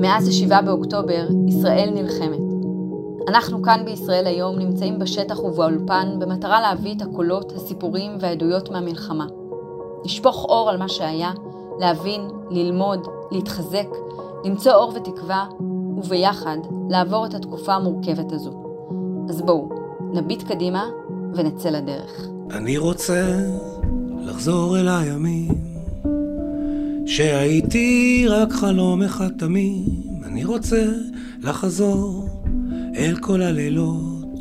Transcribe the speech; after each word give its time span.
מאז 0.00 0.28
ה-7 0.28 0.62
באוקטובר, 0.62 1.26
ישראל 1.48 1.90
נלחמת. 1.94 2.40
אנחנו 3.28 3.62
כאן 3.62 3.82
בישראל 3.84 4.26
היום 4.26 4.58
נמצאים 4.58 4.98
בשטח 4.98 5.38
ובאולפן 5.38 6.08
במטרה 6.18 6.60
להביא 6.60 6.94
את 6.94 7.02
הקולות, 7.02 7.52
הסיפורים 7.52 8.16
והעדויות 8.20 8.70
מהמלחמה. 8.70 9.26
לשפוך 10.04 10.44
אור 10.44 10.70
על 10.70 10.76
מה 10.76 10.88
שהיה, 10.88 11.30
להבין, 11.78 12.20
ללמוד, 12.50 13.06
להתחזק, 13.30 13.88
למצוא 14.44 14.72
אור 14.72 14.92
ותקווה, 14.96 15.46
וביחד 15.96 16.58
לעבור 16.90 17.26
את 17.26 17.34
התקופה 17.34 17.74
המורכבת 17.74 18.32
הזו. 18.32 18.52
אז 19.28 19.42
בואו, 19.42 19.68
נביט 20.12 20.42
קדימה 20.42 20.84
ונצא 21.34 21.70
לדרך. 21.70 22.28
אני 22.50 22.78
רוצה 22.78 23.36
לחזור 24.18 24.78
אל 24.78 24.88
הימים 24.88 25.69
שהייתי 27.10 28.24
רק 28.28 28.52
חלום 28.52 29.02
אחד 29.02 29.28
תמים. 29.28 29.84
אני 30.24 30.44
רוצה 30.44 30.86
לחזור 31.42 32.28
אל 32.96 33.16
כל 33.20 33.42
הלילות 33.42 34.38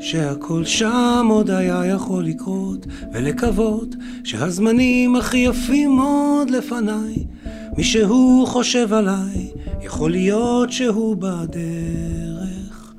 שהכל 0.00 0.64
שם 0.64 1.26
עוד 1.30 1.50
היה 1.50 1.86
יכול 1.86 2.24
לקרות 2.24 2.86
ולקוות 3.12 3.94
שהזמנים 4.24 5.16
הכי 5.16 5.38
יפים 5.38 5.98
עוד 5.98 6.50
לפניי 6.50 7.26
מישהו 7.76 8.44
חושב 8.46 8.92
עליי 8.92 9.50
יכול 9.82 10.10
להיות 10.10 10.72
שהוא 10.72 11.16
בדרך 11.16 12.94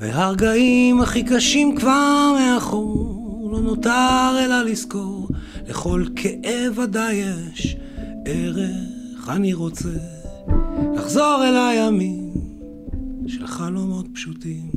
והרגעים 0.00 1.00
הכי 1.00 1.22
קשים 1.22 1.76
כבר 1.76 2.32
מאחור 2.38 3.48
לא 3.52 3.60
נותר 3.60 4.44
אלא 4.44 4.62
לזכור 4.62 5.28
לכל 5.68 6.04
כאב 6.16 6.78
ודאי 6.78 7.14
יש 7.14 7.76
ערך 8.26 9.28
אני 9.28 9.54
רוצה 9.54 9.88
לחזור 10.94 11.44
אל 11.44 11.56
הימים 11.56 12.34
של 13.26 13.46
חלומות 13.46 14.06
פשוטים. 14.14 14.70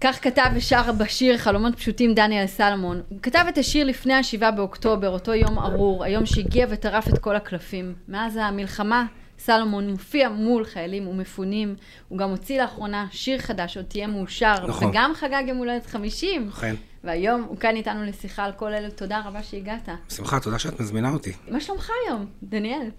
כך 0.00 0.24
כתב 0.24 0.50
ושר 0.54 0.92
בשיר 0.92 1.38
חלומות 1.38 1.76
פשוטים 1.76 2.14
דניאל 2.14 2.46
סלמון. 2.46 3.00
הוא 3.08 3.18
כתב 3.22 3.44
את 3.48 3.58
השיר 3.58 3.86
לפני 3.86 4.14
השבעה 4.14 4.50
באוקטובר, 4.50 5.08
אותו 5.08 5.34
יום 5.34 5.58
ארור, 5.58 6.04
היום 6.04 6.26
שהגיע 6.26 6.66
וטרף 6.70 7.08
את 7.08 7.18
כל 7.18 7.36
הקלפים. 7.36 7.94
מאז 8.08 8.36
המלחמה 8.36 9.06
סלומון 9.44 9.90
מופיע 9.90 10.28
מול 10.28 10.64
חיילים 10.64 11.08
ומפונים. 11.08 11.74
הוא 12.08 12.18
גם 12.18 12.30
הוציא 12.30 12.62
לאחרונה 12.62 13.06
שיר 13.10 13.38
חדש, 13.38 13.76
עוד 13.76 13.86
תהיה 13.86 14.06
מאושר. 14.06 14.66
נכון. 14.68 14.88
וגם 14.88 15.12
חגג 15.14 15.42
יום 15.46 15.58
הולדת 15.58 15.86
50. 15.86 16.48
אכן. 16.48 16.74
והיום 17.04 17.42
הוא 17.48 17.56
כאן 17.56 17.76
איתנו 17.76 18.04
לשיחה 18.04 18.44
על 18.44 18.52
כל 18.52 18.72
אלה. 18.72 18.90
תודה 18.90 19.22
רבה 19.24 19.42
שהגעת. 19.42 19.88
בשמחה, 20.08 20.40
תודה 20.40 20.58
שאת 20.58 20.80
מזמינה 20.80 21.10
אותי. 21.10 21.32
מה 21.48 21.60
שלומך 21.60 21.90
היום, 22.06 22.26
דניאל? 22.42 22.90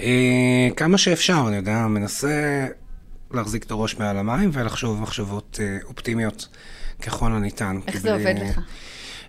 אה, 0.00 0.68
כמה 0.76 0.98
שאפשר, 0.98 1.44
אני 1.48 1.56
יודע, 1.56 1.86
מנסה 1.86 2.66
להחזיק 3.34 3.64
את 3.64 3.70
הראש 3.70 3.98
מעל 3.98 4.16
המים 4.16 4.50
ולחשוב 4.52 5.00
מחשבות 5.00 5.60
אה, 5.62 5.78
אופטימיות 5.84 6.48
ככל 7.02 7.32
הניתן. 7.32 7.80
איך 7.86 7.96
זה 7.96 8.12
עובד 8.12 8.34
לך? 8.42 8.60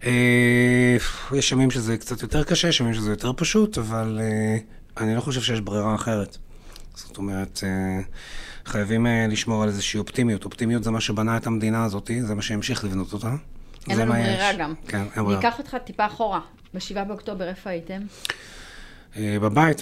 אה, 0.06 0.98
יש 1.34 1.52
ימים 1.52 1.72
שזה 1.72 1.98
קצת 1.98 2.22
יותר 2.22 2.44
קשה, 2.44 2.68
יש 2.68 2.80
ימים 2.80 2.94
שזה 2.94 3.10
יותר 3.10 3.32
פשוט, 3.34 3.78
אבל 3.78 4.20
אה, 4.22 4.58
אני 4.98 5.16
לא 5.16 5.22
חושב 5.22 5.42
שיש 5.42 5.62
ברירה 5.62 5.96
אחרת. 5.96 6.38
זאת 6.96 7.18
אומרת, 7.18 7.60
אה, 7.64 8.02
חייבים 8.66 9.08
אה, 9.08 9.28
לשמור 9.30 9.64
על 9.64 9.70
איזושהי 9.70 10.00
אופטימיות. 10.00 10.46
אופטימיות 10.46 10.84
זה 10.84 10.92
מה 10.92 11.02
שבנה 11.02 11.38
את 11.38 11.48
המדינה 11.48 11.86
הזאת, 11.86 12.12
זה 12.22 12.36
מה 12.36 12.42
שהמשיך 12.42 12.84
לבנות 12.84 13.14
אותה. 13.14 13.36
אין 13.90 14.00
לנו 14.00 14.12
ברירה 14.12 14.52
יש. 14.52 14.58
גם. 14.58 14.74
כן, 14.88 14.98
אין 14.98 15.08
אני 15.18 15.26
ברירה. 15.26 15.40
אקח 15.40 15.60
אותך 15.60 15.78
טיפה 15.86 16.06
אחורה. 16.06 16.40
בשבעה 16.74 17.04
באוקטובר, 17.04 17.48
איפה 17.48 17.70
הייתם? 17.70 18.02
אה, 19.18 19.38
בבית, 19.42 19.82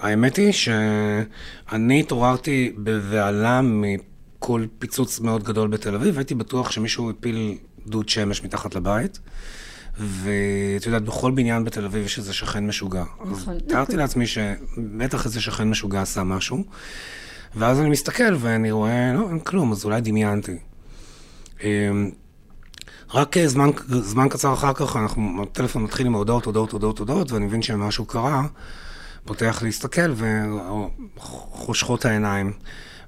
האמת 0.00 0.36
היא 0.36 0.52
שאני 0.52 2.00
התעוררתי 2.00 2.72
בבהלה 2.78 3.60
מכל 3.62 4.66
פיצוץ 4.78 5.20
מאוד 5.20 5.44
גדול 5.44 5.68
בתל 5.68 5.94
אביב, 5.94 6.18
הייתי 6.18 6.34
בטוח 6.34 6.70
שמישהו 6.70 7.10
הפיל 7.10 7.58
דוד 7.86 8.08
שמש 8.08 8.44
מתחת 8.44 8.74
לבית, 8.74 9.18
ואת 9.98 10.86
יודעת, 10.86 11.02
בכל 11.02 11.30
בניין 11.30 11.64
בתל 11.64 11.84
אביב 11.84 12.04
יש 12.04 12.18
איזה 12.18 12.32
שכן 12.32 12.66
משוגע. 12.66 13.04
אז 13.20 13.30
נכון. 13.30 13.58
תיארתי 13.58 13.96
לעצמי 13.96 14.26
שבטח 14.26 15.24
איזה 15.24 15.40
שכן 15.40 15.70
משוגע 15.70 16.02
עשה 16.02 16.22
משהו, 16.22 16.64
ואז 17.54 17.80
אני 17.80 17.90
מסתכל 17.90 18.34
ואני 18.38 18.70
רואה, 18.70 19.12
לא, 19.14 19.28
אין 19.28 19.38
כלום, 19.38 19.72
אז 19.72 19.84
אולי 19.84 20.00
דמיינתי. 20.00 20.58
אה, 21.62 21.90
רק 23.14 23.36
אה, 23.36 23.48
זמן, 23.48 23.70
זמן 23.88 24.28
קצר 24.28 24.52
אחר 24.52 24.72
כך, 24.72 24.96
אנחנו, 24.96 25.42
הטלפון 25.42 25.84
מתחיל 25.84 26.06
עם 26.06 26.14
הודעות, 26.14 26.44
הודעות, 26.44 26.72
הודעות, 26.72 26.98
הודעות, 26.98 27.32
ואני 27.32 27.46
מבין 27.46 27.62
שמשהו 27.62 28.04
קרה, 28.04 28.42
פותח 29.24 29.60
להסתכל, 29.62 30.14
וחושכות 31.16 32.04
העיניים 32.04 32.52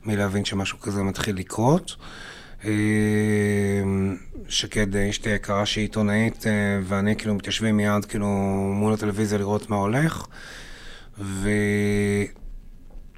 מלהבין 0.04 0.44
שמשהו 0.44 0.80
כזה 0.80 1.02
מתחיל 1.02 1.36
לקרות. 1.36 1.96
אה, 2.64 2.70
שקד, 4.48 4.96
אשתי 4.96 5.30
היקרה 5.30 5.66
שהיא 5.66 5.82
עיתונאית, 5.82 6.46
אה, 6.46 6.52
ואני 6.84 7.16
כאילו 7.16 7.34
מתיישבים 7.34 7.76
מיד 7.76 8.04
כאילו 8.04 8.26
מול 8.74 8.92
הטלוויזיה 8.92 9.38
לראות 9.38 9.70
מה 9.70 9.76
הולך, 9.76 10.26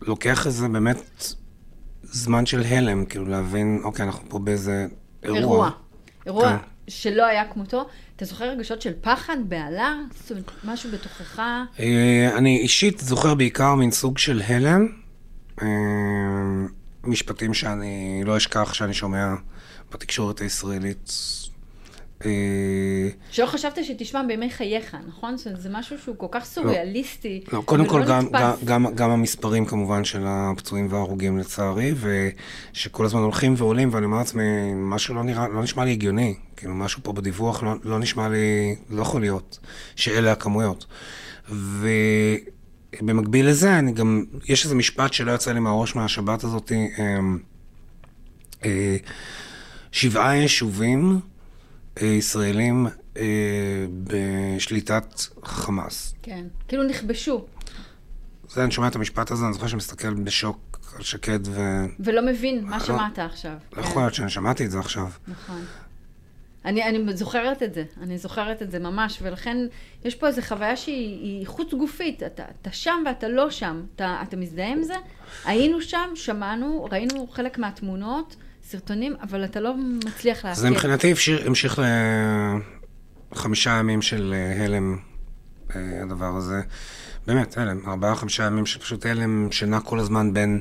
ולוקח 0.01 0.47
איזה 0.47 0.69
באמת 0.69 1.25
זמן 2.03 2.47
של 2.47 2.63
הלם, 2.69 3.05
כאילו 3.05 3.25
להבין, 3.25 3.81
אוקיי, 3.85 4.07
אנחנו 4.07 4.29
פה 4.29 4.39
באיזה 4.39 4.87
אירוע. 5.23 5.39
אירוע. 5.39 5.71
אירוע 6.27 6.49
כן. 6.49 6.57
שלא 6.89 7.27
היה 7.27 7.45
כמותו. 7.53 7.89
אתה 8.17 8.25
זוכר 8.25 8.45
רגשות 8.45 8.83
של 8.83 8.93
פחד, 9.01 9.37
בהלה? 9.49 9.95
זאת 10.15 10.31
אומרת, 10.31 10.51
משהו 10.65 10.91
בתוכך? 10.91 11.39
אה, 11.81 12.31
אני 12.37 12.59
אישית 12.59 12.99
זוכר 12.99 13.35
בעיקר 13.35 13.75
מין 13.75 13.91
סוג 13.91 14.19
של 14.19 14.43
הלם, 14.47 14.89
אה, 15.63 15.67
משפטים 17.05 17.55
שאני 17.55 18.23
לא 18.25 18.37
אשכח 18.37 18.75
שאני 18.75 18.95
שומע 18.95 19.35
בתקשורת 19.93 20.41
הישראלית. 20.41 21.13
אה, 22.25 23.09
שלא 23.31 23.47
חשבת 23.47 23.85
שתשמע 23.85 24.23
בימי 24.23 24.51
חייך, 24.51 24.97
נכון? 25.09 25.37
זה 25.37 25.69
משהו 25.71 25.99
שהוא 25.99 26.17
כל 26.19 26.27
כך 26.31 26.45
סוריאליסטי. 26.45 27.45
לא, 27.53 27.63
קודם 27.65 27.87
כל 27.87 27.97
ולא 27.97 28.07
גם. 28.07 28.29
גם, 28.33 28.55
גם, 28.65 28.95
גם 28.95 29.11
המספרים 29.11 29.67
כמובן 29.67 30.05
של 30.05 30.23
הפצועים 30.27 30.87
וההרוגים 30.91 31.39
לצערי, 31.39 31.95
ושכל 32.73 33.05
הזמן 33.05 33.21
הולכים 33.21 33.55
ועולים, 33.57 33.89
ואני 33.93 34.05
אומר 34.05 34.19
לעצמי, 34.19 34.75
משהו 34.75 35.15
לא, 35.15 35.25
נראה, 35.25 35.49
לא 35.49 35.63
נשמע 35.63 35.85
לי 35.85 35.91
הגיוני, 35.91 36.35
כאילו 36.57 36.75
משהו 36.75 37.01
פה 37.03 37.13
בדיווח 37.13 37.63
לא, 37.63 37.75
לא 37.85 37.99
נשמע 37.99 38.29
לי, 38.29 38.77
לא 38.91 39.03
יכול 39.03 39.21
להיות, 39.21 39.59
שאלה 39.97 40.33
הכמויות. 40.33 40.87
ובמקביל 43.01 43.49
לזה, 43.49 43.79
אני 43.79 43.93
גם, 43.93 44.25
יש 44.49 44.65
איזה 44.65 44.75
משפט 44.75 45.13
שלא 45.13 45.33
יצא 45.33 45.53
לי 45.53 45.61
מהראש 45.61 45.97
מהשבת 45.97 46.45
הזאת, 46.45 46.73
אה, 46.73 47.19
אה, 48.65 48.97
שבעה 49.93 50.37
יישובים 50.37 51.21
אה, 52.03 52.07
ישראלים 52.07 52.87
אה, 53.17 53.23
בשליטת 54.05 55.21
חמאס. 55.45 56.15
כן. 56.23 56.45
כאילו 56.69 56.83
נכבשו, 56.83 57.47
זה, 58.49 58.65
אני 58.65 58.71
שומע 58.71 58.89
את 58.89 58.97
המשפט 58.97 59.31
הזה, 59.31 59.45
אני 59.45 59.53
זוכר 59.53 59.67
שאני 59.67 59.77
מסתכל 59.77 60.15
בשוק 60.15 60.81
על 60.97 61.03
שקד, 61.03 61.39
ו... 61.47 61.61
ולא 62.01 62.27
מבין 62.27 62.65
מה 62.65 62.79
לא- 62.79 62.85
שמעת 62.85 63.19
עכשיו. 63.19 63.53
לא 63.77 63.83
יכול 63.83 64.03
להיות 64.03 64.15
שאני 64.15 64.31
שמעתי 64.31 64.65
את 64.65 64.71
זה 64.71 64.79
עכשיו. 64.79 65.09
נכון. 65.29 65.65
אני, 66.65 66.85
אני 66.85 67.17
זוכרת 67.17 67.63
את 67.63 67.75
זה, 67.75 67.85
אני 68.03 68.19
זוכרת 68.19 68.63
את 68.63 68.71
זה 68.71 68.79
ממש, 68.79 69.19
ולכן 69.23 69.57
יש 70.05 70.15
פה 70.15 70.27
איזו 70.27 70.43
חוויה 70.43 70.77
שהיא 70.77 71.23
היא 71.23 71.47
חוץ 71.47 71.75
גופית, 71.75 72.23
אתה, 72.23 72.45
אתה 72.61 72.73
שם 72.73 73.03
ואתה 73.07 73.29
לא 73.29 73.51
שם, 73.51 73.83
אתה, 73.97 74.19
אתה 74.23 74.37
מזדהה 74.37 74.73
עם 74.73 74.83
זה? 74.83 74.95
היינו 75.45 75.83
שם, 75.83 76.11
שמענו, 76.15 76.89
ראינו 76.93 77.27
חלק 77.27 77.59
מהתמונות, 77.59 78.37
סרטונים, 78.65 79.15
אבל 79.23 79.45
אתה 79.45 79.61
לא 79.61 79.75
מצליח 80.07 80.45
לעכל. 80.45 80.61
זה 80.61 80.71
מבחינתי 80.71 81.15
המשיך 81.47 81.81
לחמישה 83.33 83.71
ימים 83.71 84.03
של 84.03 84.35
אה, 84.37 84.65
הלם, 84.65 84.99
אה, 85.77 86.03
הדבר 86.03 86.37
הזה. 86.37 86.61
באמת, 87.27 87.59
הלם. 87.59 87.89
ארבעה, 87.89 88.15
חמישה 88.15 88.45
ימים 88.45 88.67
של 88.67 88.81
פשוט 88.81 89.07
הלם 89.07 89.49
שנע 89.51 89.81
כל 89.81 89.99
הזמן 89.99 90.35
בין 90.35 90.61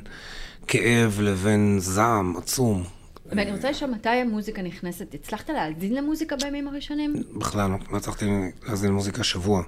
כאב 0.67 1.19
לבין 1.21 1.77
זעם 1.79 2.37
עצום. 2.37 2.83
ואני 3.31 3.51
רוצה 3.51 3.69
לשאול 3.71 3.91
מתי 3.91 4.09
המוזיקה 4.09 4.61
נכנסת. 4.61 5.13
הצלחת 5.13 5.49
להאזין 5.49 5.95
למוזיקה 5.95 6.35
בימים 6.35 6.67
הראשונים? 6.67 7.13
בכלל, 7.39 7.69
לא- 7.69 7.77
לא 7.91 7.97
הצלחתי 7.97 8.25
להאזין 8.67 8.89
למוזיקה 8.89 9.23
שבוע, 9.23 9.63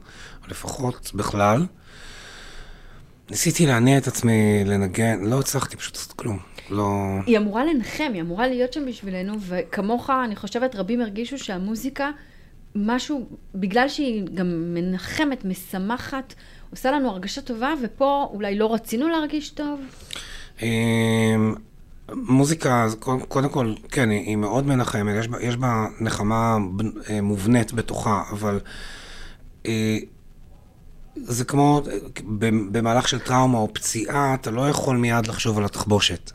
לפחות 0.48 1.12
בכלל. 1.16 1.66
ניסיתי 3.30 3.66
להניע 3.66 3.98
את 3.98 4.08
עצמי 4.08 4.64
לנגן, 4.66 5.20
לא 5.24 5.40
הצלחתי 5.40 5.78
פשוט 5.78 5.96
לעשות 5.96 6.14
כלום. 6.14 6.40
לא... 6.70 6.98
היא 7.26 7.38
אמורה 7.38 7.66
לנחם, 7.66 8.12
היא 8.14 8.22
אמורה 8.22 8.48
להיות 8.48 8.74
שם 8.74 8.86
בשבילנו, 8.86 9.34
וכמוך, 9.40 10.10
אני 10.10 10.36
חושבת, 10.36 10.76
רבים 10.76 11.02
הרגישו 11.02 11.38
שהמוזיקה, 11.38 12.12
משהו, 12.76 13.28
בגלל 13.56 13.90
שהיא 13.90 14.24
גם 14.34 14.74
מנחמת, 14.74 15.46
משמחת, 15.46 16.34
עושה 16.72 16.92
לנו 16.92 17.10
הרגשה 17.10 17.42
טובה, 17.42 17.74
ופה 17.84 18.28
אולי 18.34 18.58
לא 18.58 18.74
רצינו 18.74 19.10
להרגיש 19.10 19.50
טוב. 19.50 19.80
מוזיקה, 22.12 22.88
קודם- 23.00 23.50
כל, 23.50 23.74
כן, 23.90 24.10
היא, 24.10 24.36
מאוד 24.36 24.68
מנחמת, 24.68 25.16
יש 25.20 25.28
יש 25.42 25.58
בה 25.58 25.86
נחמה 26.00 26.58
אה, 27.10 27.22
מובנית 27.22 27.74
בתוכה, 27.74 28.24
אבל 28.32 28.60
אה, 29.66 29.98
זה 31.16 31.46
כמו, 31.46 31.82
במהלך 32.72 33.08
של 33.08 33.20
טראומה 33.20 33.58
או 33.58 33.74
פציעה, 33.74 34.34
אתה 34.34 34.52
לא 34.52 34.70
יכול 34.70 34.98
מיד 34.98 35.28
לחשוב 35.28 35.58
על 35.58 35.66
התחבושת. 35.66 36.32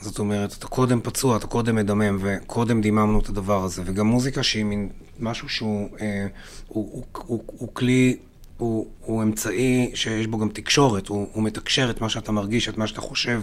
זאת 0.00 0.18
אומרת, 0.18 0.54
אתה 0.58 0.66
קודם 0.66 1.00
פצוע, 1.02 1.36
אתה 1.36 1.46
קודם 1.46 1.74
מדמם, 1.74 2.18
וקודם 2.20 2.80
דיממנו 2.80 3.20
את 3.20 3.28
הדבר 3.28 3.64
הזה. 3.64 3.82
וגם 3.84 4.06
מוזיקה 4.06 4.42
שהיא 4.42 4.64
מין 4.64 4.88
משהו 5.20 5.48
שהוא 5.48 5.88
אה, 6.00 6.26
הוא, 6.68 6.88
הוא, 6.92 7.04
הוא, 7.26 7.42
הוא 7.46 7.68
כלי, 7.74 8.16
הוא, 8.60 8.86
הוא 9.00 9.22
אמצעי 9.22 9.90
שיש 9.94 10.26
בו 10.26 10.38
גם 10.38 10.48
תקשורת, 10.48 11.08
הוא, 11.08 11.28
הוא 11.32 11.42
מתקשר 11.42 11.90
את 11.90 12.00
מה 12.00 12.08
שאתה 12.08 12.32
מרגיש, 12.32 12.68
את 12.68 12.78
מה 12.78 12.86
שאתה 12.86 13.00
חושב. 13.00 13.42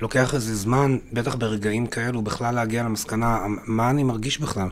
לוקח 0.00 0.34
איזה 0.34 0.56
זמן, 0.56 0.96
בטח 1.12 1.34
ברגעים 1.34 1.86
כאלו, 1.86 2.22
בכלל 2.22 2.54
להגיע 2.54 2.82
למסקנה, 2.82 3.38
מה 3.66 3.90
אני 3.90 4.02
מרגיש 4.02 4.38
בכלל. 4.38 4.68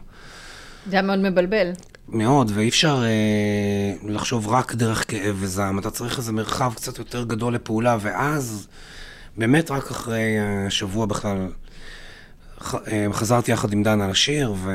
זה 0.86 0.96
היה 0.96 1.02
מאוד 1.02 1.18
מבלבל. 1.18 1.70
מאוד, 2.08 2.52
ואי 2.54 2.68
אפשר 2.68 3.02
אה, 3.04 4.10
לחשוב 4.12 4.48
רק 4.48 4.74
דרך 4.74 5.10
כאב 5.10 5.36
וזעם. 5.38 5.78
אתה 5.78 5.90
צריך 5.90 6.18
איזה 6.18 6.32
מרחב 6.32 6.72
קצת 6.74 6.98
יותר 6.98 7.24
גדול 7.24 7.54
לפעולה, 7.54 7.96
ואז, 8.00 8.68
באמת 9.36 9.70
רק 9.70 9.90
אחרי 9.90 10.38
אה, 10.38 10.70
שבוע 10.70 11.06
בכלל, 11.06 11.48
חזרתי 13.12 13.52
יחד 13.52 13.72
עם 13.72 13.82
דנה 13.82 14.08
לשיר, 14.08 14.54
ו... 14.56 14.70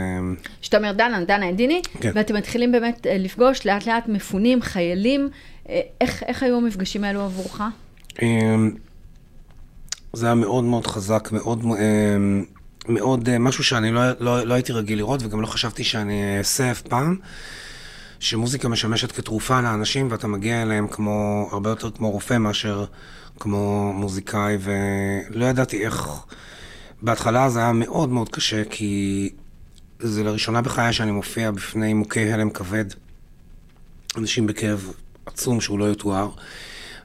כשאתה 0.61 0.77
אומר 0.77 0.91
דנה, 0.91 1.23
דנה 1.25 1.49
אדיני, 1.49 1.81
כן. 1.99 2.11
ואתם 2.15 2.35
מתחילים 2.35 2.71
באמת 2.71 3.07
אה, 3.07 3.17
לפגוש 3.17 3.65
לאט 3.65 3.85
לאט 3.85 4.07
מפונים, 4.07 4.61
חיילים. 4.61 5.29
אה, 5.69 5.81
איך, 6.01 6.23
איך 6.23 6.43
היו 6.43 6.57
המפגשים 6.57 7.03
האלו 7.03 7.21
עבורך? 7.21 7.61
זה 10.13 10.25
היה 10.25 10.35
מאוד 10.35 10.63
מאוד 10.63 10.87
חזק, 10.87 11.29
מאוד, 11.31 11.65
מאוד, 12.87 13.37
משהו 13.37 13.63
שאני 13.63 13.91
לא, 13.91 14.01
לא, 14.19 14.43
לא 14.43 14.53
הייתי 14.53 14.73
רגיל 14.73 14.97
לראות, 14.97 15.23
וגם 15.23 15.41
לא 15.41 15.47
חשבתי 15.47 15.83
שאני 15.83 16.37
אעשה 16.37 16.71
אף 16.71 16.81
פעם. 16.81 17.15
שמוזיקה 18.19 18.67
משמשת 18.67 19.11
כתרופה 19.11 19.61
לאנשים, 19.61 20.07
ואתה 20.11 20.27
מגיע 20.27 20.61
אליהם 20.61 20.87
כמו, 20.87 21.49
הרבה 21.51 21.69
יותר 21.69 21.91
כמו 21.91 22.11
רופא 22.11 22.37
מאשר 22.37 22.85
כמו 23.39 23.93
מוזיקאי, 23.93 24.57
ולא 24.59 25.45
ידעתי 25.45 25.85
איך... 25.85 26.09
בהתחלה 27.05 27.49
זה 27.49 27.59
היה 27.59 27.71
מאוד 27.71 28.09
מאוד 28.09 28.29
קשה, 28.29 28.63
כי 28.69 29.29
זה 29.99 30.23
לראשונה 30.23 30.61
בחיי 30.61 30.93
שאני 30.93 31.11
מופיע 31.11 31.51
בפני 31.51 31.93
מוכי 31.93 32.33
הלם 32.33 32.49
כבד. 32.49 32.85
אנשים 34.17 34.47
בכאב 34.47 34.93
עצום 35.25 35.61
שהוא 35.61 35.79
לא 35.79 35.91
יתואר. 35.91 36.29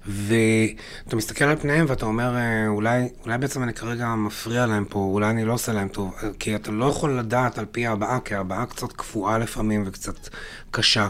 ואתה 0.06 1.16
מסתכל 1.16 1.44
על 1.44 1.56
פניהם 1.56 1.86
ואתה 1.88 2.06
אומר, 2.06 2.36
אה, 2.36 2.68
אולי, 2.68 3.08
אולי 3.24 3.38
בעצם 3.38 3.62
אני 3.62 3.74
כרגע 3.74 4.14
מפריע 4.14 4.66
להם 4.66 4.84
פה, 4.84 4.98
אולי 4.98 5.30
אני 5.30 5.44
לא 5.44 5.52
עושה 5.52 5.72
להם 5.72 5.88
טוב. 5.88 6.14
כי 6.38 6.56
אתה 6.56 6.70
לא 6.70 6.84
יכול 6.84 7.18
לדעת 7.18 7.58
על 7.58 7.66
פי 7.70 7.86
הבעה, 7.86 8.18
כי 8.24 8.34
הבעה 8.34 8.66
קצת 8.66 8.92
קפואה 8.92 9.38
לפעמים 9.38 9.84
וקצת 9.86 10.28
קשה. 10.70 11.08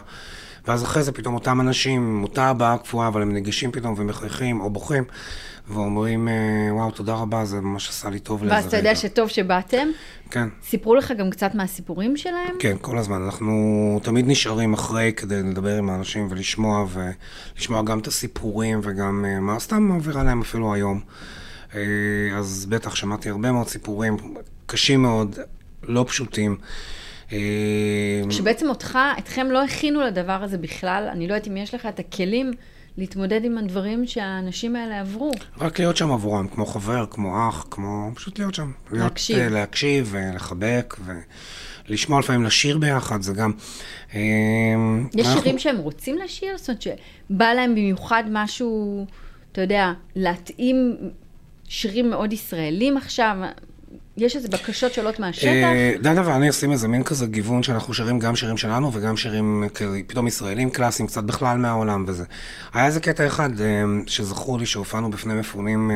ואז 0.66 0.84
אחרי 0.84 1.02
זה 1.02 1.12
פתאום 1.12 1.34
אותם 1.34 1.60
אנשים, 1.60 2.22
אותה 2.22 2.48
הבעה 2.48 2.78
קפואה, 2.78 3.08
אבל 3.08 3.22
הם 3.22 3.32
ניגשים 3.32 3.72
פתאום 3.72 3.94
ומחייכים 3.98 4.60
או 4.60 4.70
בוכים. 4.70 5.04
ואומרים, 5.74 6.28
אה, 6.28 6.34
וואו, 6.74 6.90
תודה 6.90 7.14
רבה, 7.14 7.44
זה 7.44 7.60
ממש 7.60 7.88
עשה 7.88 8.10
לי 8.10 8.18
טוב 8.18 8.42
לאיזה 8.42 8.54
רגע. 8.54 8.62
ואז 8.62 8.66
אתה 8.66 8.76
יודע 8.76 8.94
שטוב 8.94 9.28
שבאתם? 9.28 9.88
כן. 10.30 10.48
סיפרו 10.64 10.94
לך 10.94 11.12
גם 11.12 11.30
קצת 11.30 11.54
מהסיפורים 11.54 12.16
שלהם? 12.16 12.56
כן, 12.58 12.76
כל 12.80 12.98
הזמן. 12.98 13.22
אנחנו 13.22 14.00
תמיד 14.02 14.28
נשארים 14.28 14.72
אחרי 14.72 15.12
כדי 15.16 15.42
לדבר 15.42 15.78
עם 15.78 15.90
האנשים 15.90 16.26
ולשמוע, 16.30 16.86
ולשמוע 16.92 17.82
גם 17.82 17.98
את 17.98 18.06
הסיפורים 18.06 18.80
וגם 18.82 19.24
אה, 19.28 19.40
מה 19.40 19.58
סתם 19.58 19.82
מעביר 19.82 20.18
עליהם 20.18 20.40
אפילו 20.40 20.74
היום. 20.74 21.00
אה, 21.74 21.80
אז 22.38 22.66
בטח, 22.68 22.94
שמעתי 22.94 23.30
הרבה 23.30 23.52
מאוד 23.52 23.68
סיפורים 23.68 24.16
קשים 24.66 25.02
מאוד, 25.02 25.38
לא 25.82 26.04
פשוטים. 26.08 26.56
שבעצם 28.30 28.68
אותך, 28.68 28.98
אתכם 29.18 29.46
לא 29.50 29.64
הכינו 29.64 30.00
לדבר 30.00 30.42
הזה 30.42 30.58
בכלל, 30.58 31.08
אני 31.12 31.28
לא 31.28 31.34
יודעת 31.34 31.48
אם 31.48 31.56
יש 31.56 31.74
לך 31.74 31.86
את 31.86 31.98
הכלים 31.98 32.52
להתמודד 33.00 33.44
עם 33.44 33.58
הדברים 33.58 34.06
שהאנשים 34.06 34.76
האלה 34.76 35.00
עברו. 35.00 35.32
רק 35.58 35.78
להיות 35.78 35.96
שם 35.96 36.12
עבורם, 36.12 36.48
כמו 36.48 36.66
חבר, 36.66 37.04
כמו 37.10 37.48
אח, 37.48 37.66
כמו 37.70 38.10
פשוט 38.14 38.38
להיות 38.38 38.54
שם. 38.54 38.72
להקשיב. 38.92 39.36
להיות, 39.36 39.52
להקשיב 39.52 40.08
ולחבק 40.12 40.96
ולשמוע 41.88 42.20
לפעמים 42.20 42.44
לשיר 42.44 42.78
ביחד, 42.78 43.22
זה 43.22 43.32
גם... 43.32 43.52
אה, 44.14 44.20
יש 45.14 45.26
אנחנו... 45.26 45.42
שירים 45.42 45.58
שהם 45.58 45.78
רוצים 45.78 46.18
לשיר? 46.18 46.58
זאת 46.58 46.68
אומרת 46.68 46.82
שבא 46.82 47.52
להם 47.52 47.74
במיוחד 47.74 48.24
משהו, 48.30 49.06
אתה 49.52 49.60
יודע, 49.60 49.92
להתאים 50.16 50.96
שירים 51.68 52.10
מאוד 52.10 52.32
ישראלים 52.32 52.96
עכשיו? 52.96 53.36
יש 54.16 54.36
איזה 54.36 54.48
בקשות 54.48 54.92
שעולות 54.92 55.20
מהשטח? 55.20 55.46
אה, 55.46 55.94
דנה 56.02 56.28
ואני 56.28 56.48
עושים 56.48 56.72
איזה 56.72 56.88
מין 56.88 57.02
כזה 57.02 57.26
גיוון 57.26 57.62
שאנחנו 57.62 57.94
שרים 57.94 58.18
גם 58.18 58.36
שירים 58.36 58.56
שלנו 58.56 58.92
וגם 58.92 59.16
שירים 59.16 59.64
פתאום 60.06 60.26
ישראלים 60.26 60.70
קלאסיים, 60.70 61.06
קצת 61.06 61.24
בכלל 61.24 61.58
מהעולם 61.58 62.04
וזה. 62.08 62.24
היה 62.72 62.86
איזה 62.86 63.00
קטע 63.00 63.26
אחד 63.26 63.60
אה, 63.60 63.84
שזכור 64.06 64.58
לי 64.58 64.66
שהופענו 64.66 65.10
בפני 65.10 65.34
מפונים 65.34 65.90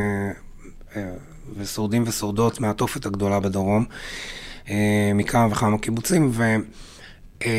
אה, 0.96 1.02
ושורדים 1.56 2.04
ושורדות 2.06 2.60
מהתופת 2.60 3.06
הגדולה 3.06 3.40
בדרום, 3.40 3.84
מכמה 5.14 5.46
וכמה 5.50 5.78
קיבוצים, 5.78 6.32
והיה 7.40 7.50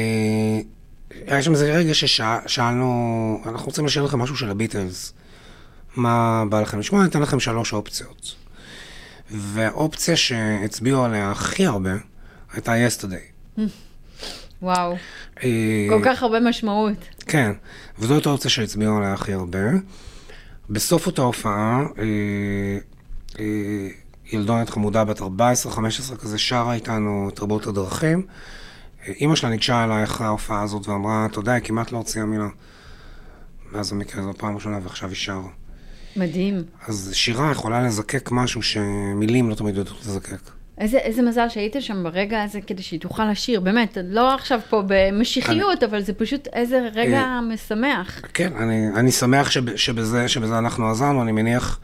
שם 1.42 1.52
איזה 1.52 1.74
רגע 1.74 1.94
ששאלנו, 1.94 3.42
אנחנו 3.46 3.66
רוצים 3.66 3.86
לשאול 3.86 4.06
לכם 4.06 4.20
משהו 4.20 4.38
של 4.38 4.50
הביטלס. 4.50 5.14
מה 5.96 6.44
בא 6.50 6.62
לכם 6.62 6.80
לשמוע? 6.80 7.02
אני 7.02 7.10
אתן 7.10 7.22
לכם 7.22 7.40
שלוש 7.40 7.74
אופציות. 7.74 8.45
והאופציה 9.32 10.16
שהצביעו 10.16 11.04
עליה 11.04 11.32
הכי 11.32 11.66
הרבה 11.66 11.94
הייתה 12.54 12.78
יסטרדי. 12.78 13.16
וואו, 14.62 14.96
אה, 15.44 15.86
כל 15.90 16.02
כך 16.06 16.24
הרבה 16.24 16.40
משמעות. 16.40 16.98
כן, 17.20 17.52
וזאת 18.00 18.26
האופציה 18.26 18.50
שהצביעו 18.50 18.98
עליה 18.98 19.14
הכי 19.14 19.34
הרבה. 19.34 19.60
בסוף 20.70 21.08
אותה 21.08 21.22
הופעה, 21.22 21.84
אה, 21.98 22.04
אה, 23.40 23.88
ילדונת 24.32 24.70
חמודה 24.70 25.04
בת 25.04 25.22
14-15 25.22 25.24
כזה 26.22 26.38
שרה 26.38 26.74
איתנו 26.74 27.30
את 27.34 27.40
רבות 27.40 27.68
הדרכים. 27.68 28.26
אימא 29.08 29.36
שלה 29.36 29.50
ניגשה 29.50 29.84
אליי 29.84 30.04
אחרי 30.04 30.28
ההופעה 30.28 30.64
הזאת 30.64 30.88
ואמרה, 30.88 31.26
אתה 31.26 31.40
יודע, 31.40 31.54
היא 31.54 31.64
כמעט 31.64 31.92
לא 31.92 31.98
הוציאה 31.98 32.26
מילה. 32.26 32.48
מאז 33.72 33.92
המקרה 33.92 34.24
זו 34.24 34.34
פעם 34.38 34.56
ראשונה 34.56 34.80
ועכשיו 34.84 35.10
היא 35.10 35.18
שרה. 35.18 35.50
מדהים. 36.16 36.64
אז 36.88 37.10
שירה 37.14 37.52
יכולה 37.52 37.82
לזקק 37.82 38.30
משהו 38.32 38.62
שמילים 38.62 39.50
לא 39.50 39.56
תמיד 39.56 39.78
יודעות 39.78 40.00
לזקק. 40.02 40.52
איזה, 40.78 40.98
איזה 40.98 41.22
מזל 41.22 41.50
שהיית 41.50 41.76
שם 41.80 42.04
ברגע 42.04 42.44
הזה 42.44 42.62
כדי 42.62 42.84
שהיא 42.84 43.00
תוכל 43.00 43.32
לשיר, 43.32 43.60
באמת, 43.60 43.98
לא 44.04 44.34
עכשיו 44.34 44.60
פה 44.70 44.84
במשיחיות, 44.88 45.84
אני... 45.84 45.92
אבל 45.92 46.02
זה 46.02 46.14
פשוט 46.14 46.48
איזה 46.54 46.90
רגע 46.94 47.20
אה, 47.20 47.42
משמח. 47.42 48.22
כן, 48.34 48.54
אני, 48.54 48.88
אני 48.96 49.12
שמח 49.12 49.52
שב, 49.52 49.76
שבזה, 49.76 50.28
שבזה 50.28 50.58
אנחנו 50.58 50.90
עזרנו, 50.90 51.22
אני 51.22 51.32
מניח 51.32 51.80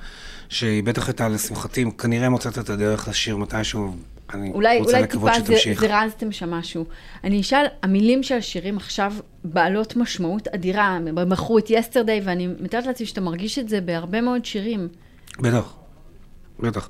שהיא 0.50 0.84
בטח 0.84 1.08
הייתה 1.08 1.30
לשמחתי, 1.30 1.86
כנראה 1.98 2.30
מוצאת 2.30 2.58
את 2.58 2.70
הדרך 2.70 3.08
לשיר 3.08 3.38
מתישהו 3.38 3.96
אני 4.34 4.52
אולי, 4.52 4.80
רוצה 4.80 4.92
אולי 4.92 5.04
לקוות 5.04 5.34
שתמשיך. 5.34 5.84
אולי 5.84 5.90
טיפה 5.90 6.02
זרזתם 6.04 6.32
שם 6.32 6.52
משהו. 6.52 6.86
אני 7.24 7.42
אשאל, 7.42 7.66
המילים 7.84 8.24
של 8.24 8.36
השירים 8.36 8.78
עכשיו 8.78 9.14
בעלות 9.44 9.96
משמעות 9.96 10.48
אדירה. 10.48 10.88
הם 10.88 11.30
מכרו 11.30 11.58
את 11.58 11.70
יסטרדי, 11.70 12.22
ואני 12.24 12.48
מתארת 12.60 12.86
לעצמי 12.86 13.06
שאתה 13.06 13.22
מרגיש 13.22 13.60
את 13.60 13.70
זה 13.70 13.82
בהרבה 13.82 14.22
מאוד 14.22 14.46
שירים. 14.46 14.88
בטח, 15.40 15.74
בטח. 16.60 16.90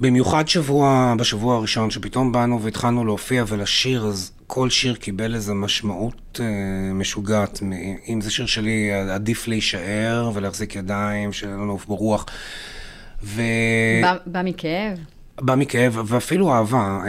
במיוחד 0.00 0.48
שבוע, 0.48 1.14
בשבוע 1.18 1.56
הראשון, 1.56 1.90
שפתאום 1.90 2.32
באנו 2.32 2.62
והתחלנו 2.62 3.04
להופיע 3.04 3.44
ולשיר, 3.48 4.06
אז 4.06 4.32
כל 4.46 4.70
שיר 4.70 4.94
קיבל 4.94 5.34
איזו 5.34 5.54
משמעות 5.54 6.40
אה, 6.40 6.92
משוגעת. 6.92 7.60
אם 8.08 8.20
זה 8.20 8.30
שיר 8.30 8.46
שלי, 8.46 8.92
עדיף 8.92 9.48
להישאר 9.48 10.30
ולהחזיק 10.34 10.76
ידיים, 10.76 11.32
שלא 11.32 11.66
נעוף 11.66 11.86
ברוח. 11.86 12.26
ו... 13.22 13.42
בא, 14.02 14.16
בא 14.26 14.42
מכאב? 14.44 14.98
בא 15.40 15.54
מכאב, 15.54 15.98
ואפילו 16.06 16.52
אהבה. 16.52 17.00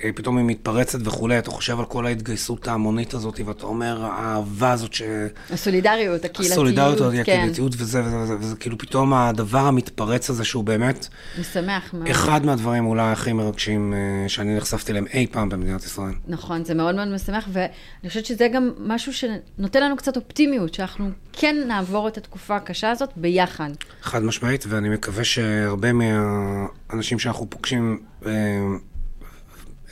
אה, 0.00 0.04
אה, 0.04 0.12
פתאום 0.12 0.36
היא 0.36 0.46
מתפרצת 0.46 0.98
וכולי, 1.04 1.38
אתה 1.38 1.50
חושב 1.50 1.78
על 1.78 1.84
כל 1.84 2.06
ההתגייסות 2.06 2.68
ההמונית 2.68 3.14
הזאת, 3.14 3.40
ואתה 3.46 3.66
אומר, 3.66 4.04
האהבה 4.04 4.72
הזאת 4.72 4.92
ש... 4.92 5.02
הסולידריות, 5.50 6.24
הקהילתיות, 6.24 6.52
הסולידריות, 6.52 6.98
כן. 6.98 7.20
הקהילתיות 7.20 7.72
וזה, 7.78 8.04
וזה, 8.04 8.16
וזה, 8.16 8.36
וזה 8.40 8.56
כאילו 8.56 8.78
פתאום 8.78 9.14
הדבר 9.14 9.58
המתפרץ 9.58 10.30
הזה, 10.30 10.44
שהוא 10.44 10.64
באמת... 10.64 11.08
משמח 11.40 11.94
מאוד. 11.94 12.08
אחד 12.08 12.46
מהדברים 12.46 12.86
אולי 12.86 13.12
הכי 13.12 13.32
מרגשים 13.32 13.94
אה, 13.94 14.28
שאני 14.28 14.56
נחשפתי 14.56 14.92
אליהם 14.92 15.06
אי 15.12 15.26
פעם 15.30 15.48
במדינת 15.48 15.84
ישראל. 15.84 16.14
נכון, 16.28 16.64
זה 16.64 16.74
מאוד 16.74 16.94
מאוד 16.94 17.08
משמח, 17.08 17.48
ואני 17.52 18.08
חושבת 18.08 18.26
שזה 18.26 18.48
גם 18.48 18.70
משהו 18.78 19.12
שנותן 19.12 19.82
לנו 19.82 19.96
קצת 19.96 20.16
אופטימיות, 20.16 20.74
שאנחנו 20.74 21.10
כן 21.32 21.56
נעבור 21.68 22.08
את 22.08 22.16
התקופה 22.16 22.56
הקשה 22.56 22.90
הזאת 22.90 23.10
ביחד. 23.16 23.70
חד 24.02 24.22
משמעית, 24.22 24.64
ואני 24.68 24.88
מקווה 24.88 25.24
שהרבה 25.24 25.92
מהאנשים 25.92 27.18
שאנחנו 27.18 27.50
פוגשים... 27.50 27.98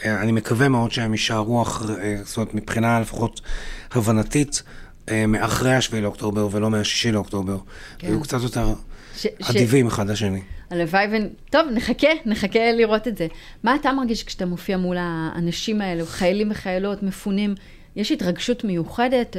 אה, 0.04 0.23
אני 0.23 0.33
מקווה 0.33 0.69
מאוד 0.69 0.92
שהם 0.92 1.12
יישארו, 1.12 1.62
אחרי, 1.62 2.16
זאת 2.25 2.37
אומרת, 2.37 2.54
מבחינה 2.54 3.00
לפחות 3.00 3.40
הבנתית, 3.92 4.62
אה, 5.09 5.26
מאחרי 5.26 5.75
השביעי 5.75 6.02
לאוקטובר 6.02 6.49
ולא 6.50 6.71
מהשישי 6.71 7.12
לאוקטובר. 7.12 7.59
כן. 7.99 8.07
ויהיו 8.07 8.21
קצת 8.21 8.42
יותר 8.42 8.75
ש, 9.16 9.26
אדיבים 9.50 9.90
ש... 9.90 9.92
אחד 9.92 10.11
לשני. 10.11 10.40
הלוואי 10.71 11.07
ו... 11.07 11.12
טוב, 11.50 11.66
נחכה, 11.75 12.09
נחכה 12.26 12.73
לראות 12.73 13.09
את 13.09 13.16
זה. 13.16 13.26
מה 13.62 13.75
אתה 13.75 13.92
מרגיש 13.92 14.25
כשאתה 14.25 14.47
מופיע 14.47 14.76
מול 14.76 14.97
האנשים 15.00 15.80
האלו, 15.80 16.07
חיילים 16.07 16.50
וחיילות, 16.50 17.02
מפונים? 17.02 17.54
יש 17.97 18.12
התרגשות 18.12 18.64
מיוחדת? 18.64 19.37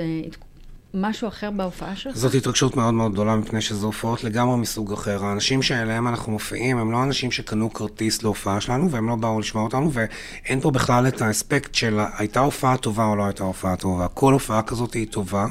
משהו 0.94 1.28
אחר 1.28 1.52
בהופעה 1.52 1.96
שלך? 1.96 2.16
זאת 2.16 2.34
התרגשות 2.34 2.76
מאוד 2.76 2.94
מאוד 2.94 3.12
גדולה, 3.12 3.36
מפני 3.36 3.62
שזה 3.62 3.86
הופעות 3.86 4.24
לגמרי 4.24 4.58
מסוג 4.58 4.94
אחר. 4.94 5.26
האנשים 5.26 5.62
שאליהם 5.62 6.08
אנחנו 6.08 6.32
מופיעים 6.32 6.78
הם 6.78 6.92
לא 6.92 7.04
אנשים 7.04 7.32
שקנו 7.32 7.74
כרטיס 7.74 8.24
להופעה 8.24 8.62
שלנו, 8.62 8.92
והם 8.92 9.10
לא 9.10 9.16
באו 9.16 9.40
לשמוע 9.40 9.64
אותנו, 9.64 9.92
ואין 9.94 10.60
פה 10.60 10.72
בכלל 10.72 11.08
את 11.08 11.22
האספקט 11.22 11.76
של 11.76 12.00
הייתה 12.18 12.40
הופעה 12.40 12.78
טובה 12.78 13.06
או 13.06 13.16
לא 13.16 13.26
הייתה 13.26 13.44
הופעה 13.44 13.76
טובה. 13.76 14.08
כל 14.08 14.34
הופעה 14.34 14.62
כזאת 14.62 14.94
היא 14.94 15.08
טובה, 15.08 15.46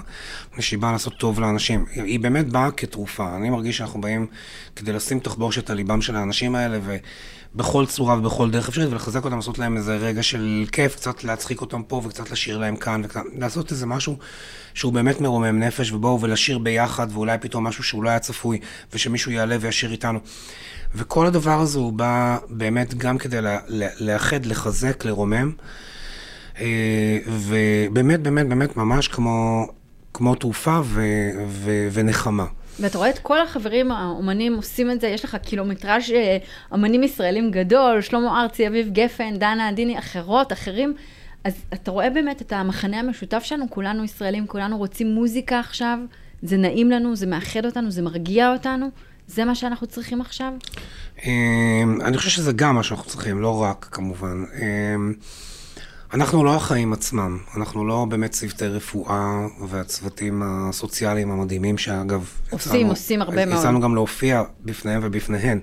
מפני 0.50 0.62
שהיא 0.62 0.78
באה 0.78 0.92
לעשות 0.92 1.12
טוב 1.18 1.40
לאנשים. 1.40 1.84
היא 1.94 2.20
באמת 2.20 2.48
באה 2.48 2.70
כתרופה. 2.70 3.36
אני 3.36 3.50
מרגיש 3.50 3.76
שאנחנו 3.76 4.00
באים 4.00 4.26
כדי 4.76 4.92
לשים 4.92 5.20
תחבושת 5.20 5.70
על 5.70 5.76
ליבם 5.76 6.02
של 6.02 6.16
האנשים 6.16 6.54
האלה, 6.54 6.78
ו... 6.82 6.96
בכל 7.54 7.86
צורה 7.86 8.18
ובכל 8.18 8.50
דרך 8.50 8.68
אפשרית, 8.68 8.90
ולחזק 8.90 9.24
אותם, 9.24 9.36
לעשות 9.36 9.58
להם 9.58 9.76
איזה 9.76 9.96
רגע 9.96 10.22
של 10.22 10.64
כיף, 10.72 10.96
קצת 10.96 11.24
להצחיק 11.24 11.60
אותם 11.60 11.82
פה 11.82 12.02
וקצת 12.04 12.30
לשיר 12.30 12.58
להם 12.58 12.76
כאן, 12.76 13.02
וקצת, 13.04 13.20
לעשות 13.38 13.70
איזה 13.70 13.86
משהו 13.86 14.16
שהוא 14.74 14.92
באמת 14.92 15.20
מרומם 15.20 15.58
נפש, 15.58 15.92
ובואו 15.92 16.20
ולשיר 16.20 16.58
ביחד, 16.58 17.06
ואולי 17.12 17.38
פתאום 17.38 17.66
משהו 17.66 17.84
שהוא 17.84 18.04
לא 18.04 18.10
היה 18.10 18.18
צפוי, 18.18 18.58
ושמישהו 18.92 19.30
יעלה 19.30 19.56
וישיר 19.60 19.92
איתנו. 19.92 20.18
וכל 20.94 21.26
הדבר 21.26 21.60
הזה 21.60 21.78
הוא 21.78 21.92
בא 21.92 22.38
באמת 22.48 22.94
גם 22.94 23.18
כדי 23.18 23.38
לאחד, 24.00 24.46
לחזק, 24.46 25.04
לרומם, 25.04 25.52
אה, 26.60 27.18
ובאמת, 27.26 28.20
באמת, 28.20 28.48
באמת, 28.48 28.76
ממש 28.76 29.08
כמו, 29.08 29.66
כמו 30.14 30.34
תרופה 30.34 30.80
ו, 30.84 31.02
ו, 31.48 31.88
ונחמה. 31.92 32.46
ואתה 32.80 32.98
רואה 32.98 33.10
את 33.10 33.18
כל 33.18 33.40
החברים 33.40 33.92
האומנים 33.92 34.54
עושים 34.54 34.90
את 34.90 35.00
זה, 35.00 35.06
יש 35.06 35.24
לך 35.24 35.36
קילומטראז' 35.42 36.10
אה, 36.14 36.36
אמנים 36.74 37.02
ישראלים 37.02 37.50
גדול, 37.50 38.00
שלמה 38.00 38.42
ארצי, 38.42 38.66
אביב 38.66 38.88
גפן, 38.92 39.36
דנה 39.36 39.68
עדיני, 39.68 39.98
אחרות, 39.98 40.52
אחרים. 40.52 40.94
אז 41.44 41.54
אתה 41.74 41.90
רואה 41.90 42.10
באמת 42.10 42.42
את 42.42 42.52
המחנה 42.52 42.98
המשותף 43.00 43.42
שלנו, 43.44 43.70
כולנו 43.70 44.04
ישראלים, 44.04 44.46
כולנו 44.46 44.78
רוצים 44.78 45.14
מוזיקה 45.14 45.60
עכשיו, 45.60 45.98
זה 46.42 46.56
נעים 46.56 46.90
לנו, 46.90 47.16
זה 47.16 47.26
מאחד 47.26 47.66
אותנו, 47.66 47.90
זה 47.90 48.02
מרגיע 48.02 48.52
אותנו, 48.52 48.90
זה 49.26 49.44
מה 49.44 49.54
שאנחנו 49.54 49.86
צריכים 49.86 50.20
עכשיו? 50.20 50.52
אמ, 51.24 51.98
אני 52.04 52.18
חושב 52.18 52.30
שזה 52.30 52.52
גם 52.52 52.74
מה 52.74 52.82
שאנחנו 52.82 53.04
צריכים, 53.10 53.40
לא 53.40 53.62
רק, 53.62 53.88
כמובן. 53.90 54.44
אנחנו 56.14 56.44
לא 56.44 56.54
החיים 56.54 56.92
עצמם, 56.92 57.38
אנחנו 57.56 57.86
לא 57.86 58.06
באמת 58.08 58.30
צוותי 58.30 58.66
רפואה 58.66 59.46
והצוותים 59.68 60.42
הסוציאליים 60.44 61.30
המדהימים 61.30 61.78
שאגב... 61.78 62.30
עושים, 62.50 62.74
יצאנו, 62.74 62.90
עושים 62.90 63.22
הרבה 63.22 63.46
מאוד. 63.46 63.58
יצאנו 63.58 63.80
גם 63.80 63.94
להופיע 63.94 64.42
בפניהם 64.64 65.00
ובפניהן. 65.04 65.60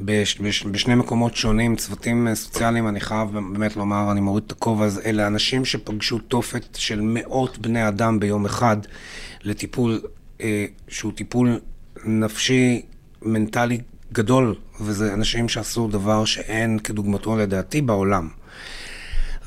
בש, 0.00 0.38
בש, 0.38 0.64
בשני 0.64 0.94
מקומות 0.94 1.36
שונים, 1.36 1.76
צוותים 1.76 2.28
סוציאליים, 2.34 2.88
אני 2.88 3.00
חייב 3.00 3.28
באמת 3.52 3.76
לומר, 3.76 4.12
אני 4.12 4.20
מוריד 4.20 4.44
את 4.46 4.52
הכובע 4.52 4.84
הזה, 4.84 5.00
אלה 5.04 5.26
אנשים 5.26 5.64
שפגשו 5.64 6.18
תופת 6.18 6.74
של 6.74 7.00
מאות 7.02 7.58
בני 7.58 7.88
אדם 7.88 8.20
ביום 8.20 8.44
אחד 8.44 8.76
לטיפול 9.42 10.00
אה, 10.40 10.66
שהוא 10.88 11.12
טיפול 11.12 11.60
נפשי, 12.04 12.82
מנטלי 13.22 13.80
גדול, 14.12 14.54
וזה 14.80 15.14
אנשים 15.14 15.48
שעשו 15.48 15.88
דבר 15.88 16.24
שאין 16.24 16.78
כדוגמתו 16.78 17.36
לדעתי 17.36 17.80
בעולם. 17.80 18.28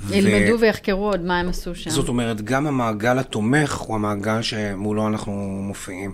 ילמדו 0.09 0.55
ו... 0.55 0.59
ויחקרו 0.59 1.09
עוד 1.09 1.21
מה 1.21 1.39
הם 1.39 1.49
עשו 1.49 1.75
שם. 1.75 1.89
זאת 1.89 2.07
אומרת, 2.07 2.41
גם 2.41 2.67
המעגל 2.67 3.19
התומך 3.19 3.75
הוא 3.75 3.95
המעגל 3.95 4.41
שמולו 4.41 5.07
אנחנו 5.07 5.31
מופיעים. 5.67 6.13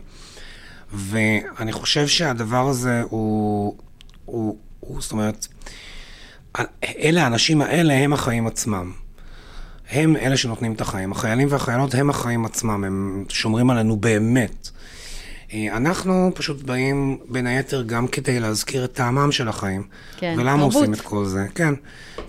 ואני 0.94 1.72
חושב 1.72 2.08
שהדבר 2.08 2.68
הזה 2.68 3.02
הוא, 3.10 3.78
הוא, 4.26 4.58
הוא 4.80 5.02
זאת 5.02 5.12
אומרת, 5.12 5.48
אלה, 6.84 7.24
האנשים 7.24 7.62
האלה 7.62 7.94
הם 7.94 8.14
החיים 8.14 8.48
עצמם. 8.48 8.92
הם 9.92 10.16
אלה 10.16 10.38
שנותנים 10.38 10.74
את 10.74 10.82
החיים. 10.82 11.12
החיילים 11.12 11.48
והחיילות 11.52 11.96
הם 11.96 12.10
החיים 12.10 12.46
עצמם, 12.46 12.84
הם 12.84 13.26
שומרים 13.30 13.70
עלינו 13.70 13.98
באמת. 13.98 14.67
אה, 15.54 15.78
אנחנו 15.78 16.32
פשוט 16.36 16.62
באים 16.64 17.18
בין 17.30 17.48
היתר 17.48 17.82
גם 17.82 18.08
כדי 18.08 18.40
להזכיר 18.40 18.86
את 18.86 18.94
טעמם 18.94 19.32
של 19.32 19.48
החיים. 19.48 19.84
כן, 20.18 20.36
ולמה 20.38 20.58
תרבות. 20.58 20.76
עושים 20.76 20.94
את 20.94 21.02
כל 21.02 21.26
זה, 21.26 21.46
כן. 21.56 21.74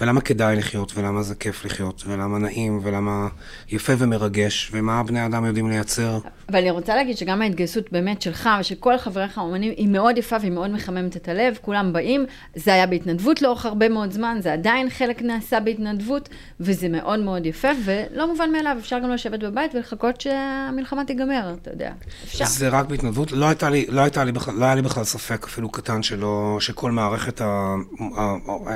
ולמה 0.01 0.21
כדאי 0.21 0.57
לחיות, 0.57 0.93
ולמה 0.97 1.23
זה 1.23 1.35
כיף 1.35 1.65
לחיות, 1.65 2.03
ולמה 2.07 2.39
נעים, 2.39 2.81
ולמה 2.83 3.29
יפה 3.69 3.93
ומרגש, 3.99 4.71
ומה 4.73 5.03
בני 5.03 5.27
אדם 5.27 5.45
יודעים 5.45 5.71
לייצר. 5.71 6.19
אבל 6.49 6.59
אני 6.59 6.71
רוצה 6.71 6.95
להגיד 6.95 7.17
שגם 7.17 7.43
ההתגייסות 7.43 7.93
באמת 7.93 8.23
שלך 8.23 8.49
ושל 8.61 8.75
כל 8.75 8.99
חבריך 8.99 9.39
האומנים 9.39 9.73
היא 9.77 9.89
מאוד 9.89 10.19
יפה 10.19 10.37
והיא 10.41 10.53
מאוד 10.53 10.71
מחממת 10.71 11.17
את 11.17 11.29
הלב, 11.29 11.59
כולם 11.63 11.93
באים, 11.93 12.27
זה 12.55 12.75
היה 12.75 12.87
בהתנדבות 12.87 13.43
לאורך 13.43 13.67
הרבה 13.67 13.89
מאוד 13.89 14.13
זמן, 14.13 14.39
זה 14.43 14.53
עדיין 14.53 14.91
חלק 14.91 15.23
נעשה 15.23 15.61
בהתנדבות, 15.61 16.29
וזה 16.61 16.89
מאוד 16.89 17.21
מאוד 17.21 17.47
יפה, 17.47 17.69
ולא 17.85 18.31
מובן 18.31 18.53
מאליו, 18.53 18.77
אפשר 18.81 18.99
גם 18.99 19.11
לשבת 19.11 19.41
בבית 19.41 19.75
ולחכות 19.75 20.21
שהמלחמה 20.21 21.05
תיגמר, 21.05 21.55
אתה 21.63 21.71
יודע, 21.71 21.93
אפשר. 22.25 22.45
זה 22.45 22.69
רק 22.69 22.87
בהתנדבות, 22.87 23.08
לא 23.31 23.47
הייתה 23.47 23.71
לי, 23.71 23.87
לא 23.89 24.01
הייתה 24.01 24.25
לי 24.25 24.33
לא 24.55 24.65
היה 24.65 24.75
לי 24.75 24.83
בכלל 24.83 25.05
ספק 25.05 25.45
אפילו 25.45 25.69
קטן 25.69 26.03
שלא, 26.03 26.57
שכל 26.61 26.93
מערכת 26.93 27.41
ה... 27.41 27.75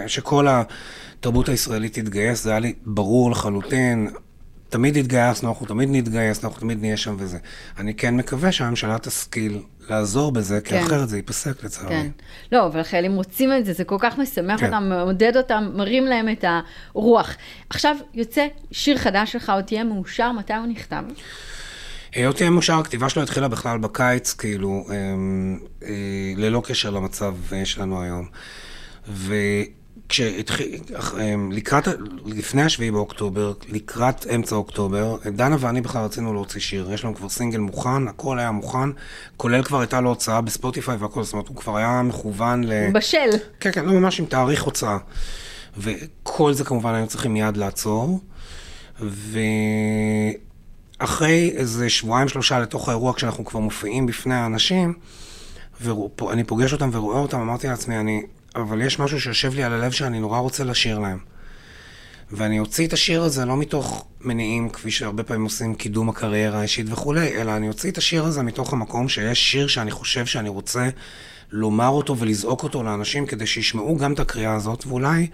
שכל 0.07 0.47
התרבות 0.51 1.49
הישראלית 1.49 1.99
תתגייס, 1.99 2.43
זה 2.45 2.51
היה 2.51 2.59
לי 2.59 2.75
ברור 2.87 3.31
לחלוטין. 3.31 4.11
תמיד 4.69 4.97
התגייסנו, 4.97 5.49
אנחנו 5.49 5.67
תמיד 5.67 5.89
נתגייס, 5.93 6.45
אנחנו 6.45 6.61
תמיד 6.61 6.81
נהיה 6.81 6.97
שם 6.97 7.17
וזה. 7.19 7.39
אני 7.79 7.95
כן 7.95 8.17
מקווה 8.17 8.53
שהממשלה 8.53 8.99
תשכיל 8.99 9.62
לעזור 9.89 10.33
בזה, 10.33 10.61
כי 10.61 10.71
כן. 10.71 10.83
אחרת 10.83 11.09
זה 11.09 11.17
ייפסק 11.17 11.65
לצערי. 11.65 11.89
כן. 11.89 12.07
לא, 12.53 12.67
אבל 12.67 12.81
החיילים 12.81 13.15
רוצים 13.15 13.53
את 13.53 13.65
זה, 13.65 13.73
זה 13.73 13.85
כל 13.85 13.97
כך 13.99 14.19
משמח 14.19 14.61
כן. 14.61 14.67
אותם, 14.67 14.89
מעודד 14.89 15.37
אותם, 15.37 15.71
מרים 15.75 16.05
להם 16.05 16.29
את 16.29 16.45
הרוח. 16.95 17.37
עכשיו 17.71 17.97
יוצא 18.15 18.47
שיר 18.71 18.99
חדש 18.99 19.33
שלך, 19.33 19.53
עוד 19.55 19.65
תהיה 19.65 19.85
מאושר, 19.85 20.33
מתי 20.33 20.55
הוא 20.55 20.67
נכתב? 20.67 21.03
אה, 22.16 22.26
עוד 22.26 22.37
תהיה 22.37 22.50
מאושר, 22.50 22.78
הכתיבה 22.78 23.09
שלו 23.09 23.23
התחילה 23.23 23.49
בכלל 23.49 23.78
בקיץ, 23.78 24.33
כאילו, 24.33 24.87
אה, 24.90 24.97
אה, 25.88 26.33
ללא 26.37 26.62
קשר 26.64 26.90
למצב 26.90 27.35
שלנו 27.64 28.02
היום. 28.02 28.26
ו... 29.09 29.35
כשהתחיל, 30.09 30.81
אמ, 31.21 31.52
לקראת, 31.52 31.88
לפני 32.26 32.62
השביעי 32.62 32.90
באוקטובר, 32.90 33.52
לקראת 33.69 34.26
אמצע 34.35 34.57
אוקטובר, 34.57 35.16
דנה 35.26 35.57
ואני 35.61 35.81
בכלל 35.81 36.04
רצינו 36.04 36.33
להוציא 36.35 36.61
שיר. 36.61 36.92
יש 36.92 37.04
לנו 37.04 37.14
כבר 37.14 37.28
סינגל 37.28 37.59
מוכן, 37.59 38.09
הכל 38.09 38.38
היה 38.38 38.50
מוכן, 38.50 38.88
כולל 39.37 39.62
כבר 39.62 39.81
הייתה 39.81 40.00
לו 40.00 40.09
הוצאה 40.09 40.40
בספוטיפיי 40.40 40.97
והכל, 40.97 41.23
זאת 41.23 41.33
אומרת, 41.33 41.49
הוא 41.49 41.57
כבר 41.57 41.76
היה 41.76 42.02
מכוון 42.02 42.64
ל... 42.64 42.73
בשל. 42.92 43.31
כן, 43.61 43.73
כן, 43.73 43.85
לא 43.85 43.92
ממש 43.92 44.21
עם 44.21 44.26
תאריך 44.26 44.62
הוצאה. 44.62 44.99
וכל 45.78 46.52
זה 46.52 46.64
כמובן 46.64 46.95
היינו 46.95 47.09
צריכים 47.09 47.33
מיד 47.33 47.57
לעצור. 47.57 48.21
ואחרי 51.02 51.52
איזה 51.56 51.90
שבועיים 51.90 52.28
שלושה 52.28 52.59
לתוך 52.59 52.88
האירוע, 52.88 53.14
כשאנחנו 53.14 53.44
כבר 53.44 53.61
מופיעים 53.61 54.06
בפני 54.06 54.35
האנשים, 54.35 54.94
ואני 55.80 56.44
פוגש 56.44 56.73
אותם 56.73 56.90
ורואה 56.92 57.18
אותם, 57.18 57.40
אמרתי 57.40 57.66
לעצמי, 57.66 57.99
אני... 57.99 58.23
אבל 58.56 58.82
יש 58.82 58.99
משהו 58.99 59.21
שיושב 59.21 59.54
לי 59.54 59.62
על 59.62 59.73
הלב 59.73 59.92
שאני 59.92 60.21
נורא 60.21 60.38
רוצה 60.38 60.64
לשיר 60.64 60.99
להם. 60.99 61.18
ואני 62.30 62.61
אוציא 62.61 62.87
את 62.87 62.92
השיר 62.92 63.23
הזה 63.23 63.44
לא 63.44 63.56
מתוך 63.56 64.06
מניעים, 64.21 64.68
כפי 64.68 64.90
שהרבה 64.90 65.23
פעמים 65.23 65.44
עושים 65.44 65.75
קידום 65.75 66.09
הקריירה 66.09 66.59
האישית 66.59 66.87
וכולי, 66.88 67.40
אלא 67.40 67.56
אני 67.56 67.68
אוציא 67.68 67.90
את 67.90 67.99
השיר 67.99 68.25
הזה 68.25 68.42
מתוך 68.42 68.73
המקום 68.73 69.09
שיש 69.09 69.52
שיר 69.52 69.66
שאני 69.66 69.90
חושב 69.90 70.26
שאני 70.26 70.49
רוצה 70.49 70.88
לומר 71.50 71.88
אותו 71.88 72.18
ולזעוק 72.18 72.62
אותו 72.62 72.82
לאנשים 72.82 73.26
כדי 73.26 73.47
שישמעו 73.47 73.97
גם 73.97 74.12
את 74.12 74.21
הקריאה 74.21 74.54
הזאת, 74.54 74.87
ואולי 74.87 75.26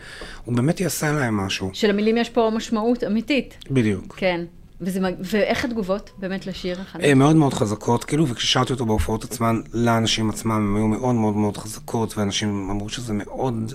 הוא 0.44 0.54
באמת 0.56 0.80
יעשה 0.80 1.12
להם 1.12 1.36
משהו. 1.36 1.70
שלמילים 1.72 2.16
יש 2.16 2.30
פה 2.30 2.50
משמעות 2.54 3.04
אמיתית. 3.04 3.54
בדיוק. 3.70 4.14
כן. 4.16 4.44
וזה, 4.80 5.00
ואיך 5.20 5.64
התגובות 5.64 6.10
באמת 6.18 6.46
לשיר 6.46 6.80
החדש? 6.80 7.04
אה, 7.04 7.14
מאוד 7.14 7.36
מאוד 7.36 7.54
חזקות, 7.54 8.04
כאילו, 8.04 8.28
וכששרתי 8.28 8.72
אותו 8.72 8.86
בהופעות 8.86 9.24
עצמן, 9.24 9.60
לאנשים 9.72 10.30
עצמם, 10.30 10.52
הם 10.52 10.76
היו 10.76 10.86
מאוד 10.86 11.14
מאוד 11.14 11.36
מאוד 11.36 11.56
חזקות, 11.56 12.18
ואנשים 12.18 12.70
אמרו 12.70 12.88
שזה 12.88 13.12
מאוד 13.12 13.72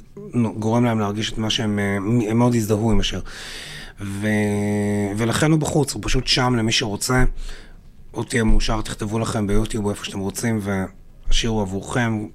גורם 0.55 0.85
להם 0.85 0.99
להרגיש 0.99 1.33
את 1.33 1.37
מה 1.37 1.49
שהם, 1.49 1.79
אה, 1.79 1.95
הם 2.29 2.37
מאוד 2.37 2.55
הזדהו 2.55 2.91
עם 2.91 2.99
השיר. 2.99 3.21
ו... 4.01 4.27
ולכן 5.17 5.51
הוא 5.51 5.59
בחוץ, 5.59 5.93
הוא 5.93 6.01
פשוט 6.05 6.27
שם 6.27 6.55
למי 6.55 6.71
שרוצה. 6.71 7.23
עוד 8.11 8.25
תהיה 8.25 8.43
מאושר, 8.43 8.81
תכתבו 8.81 9.19
לכם 9.19 9.47
ביוטיוב 9.47 9.89
איפה 9.89 10.05
שאתם 10.05 10.19
רוצים, 10.19 10.59
והשיר 10.61 11.49
הוא 11.49 11.61
עבורכם. 11.61 12.27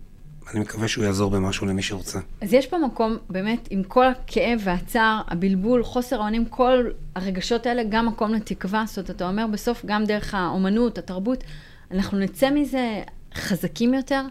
אני 0.53 0.61
מקווה 0.61 0.89
שהוא 0.89 1.05
יעזור 1.05 1.31
במשהו 1.31 1.67
למי 1.67 1.83
שרוצה. 1.83 2.19
אז 2.41 2.53
יש 2.53 2.67
פה 2.67 2.79
מקום, 2.79 3.17
באמת, 3.31 3.69
עם 3.71 3.83
כל 3.83 4.07
הכאב 4.07 4.61
והצער, 4.65 5.21
הבלבול, 5.29 5.85
חוסר 5.85 6.21
האונים, 6.21 6.45
כל 6.45 6.85
הרגשות 7.15 7.67
האלה, 7.67 7.83
גם 7.89 8.07
מקום 8.07 8.35
לתקווה. 8.35 8.85
זאת 8.87 8.99
אומרת, 8.99 9.11
אתה 9.11 9.29
אומר 9.29 9.47
בסוף, 9.47 9.85
גם 9.87 10.05
דרך 10.05 10.35
האומנות, 10.35 10.99
התרבות, 10.99 11.45
אנחנו 11.91 12.19
נצא 12.19 12.51
מזה 12.51 13.03
חזקים 13.35 13.95
יותר. 13.95 14.23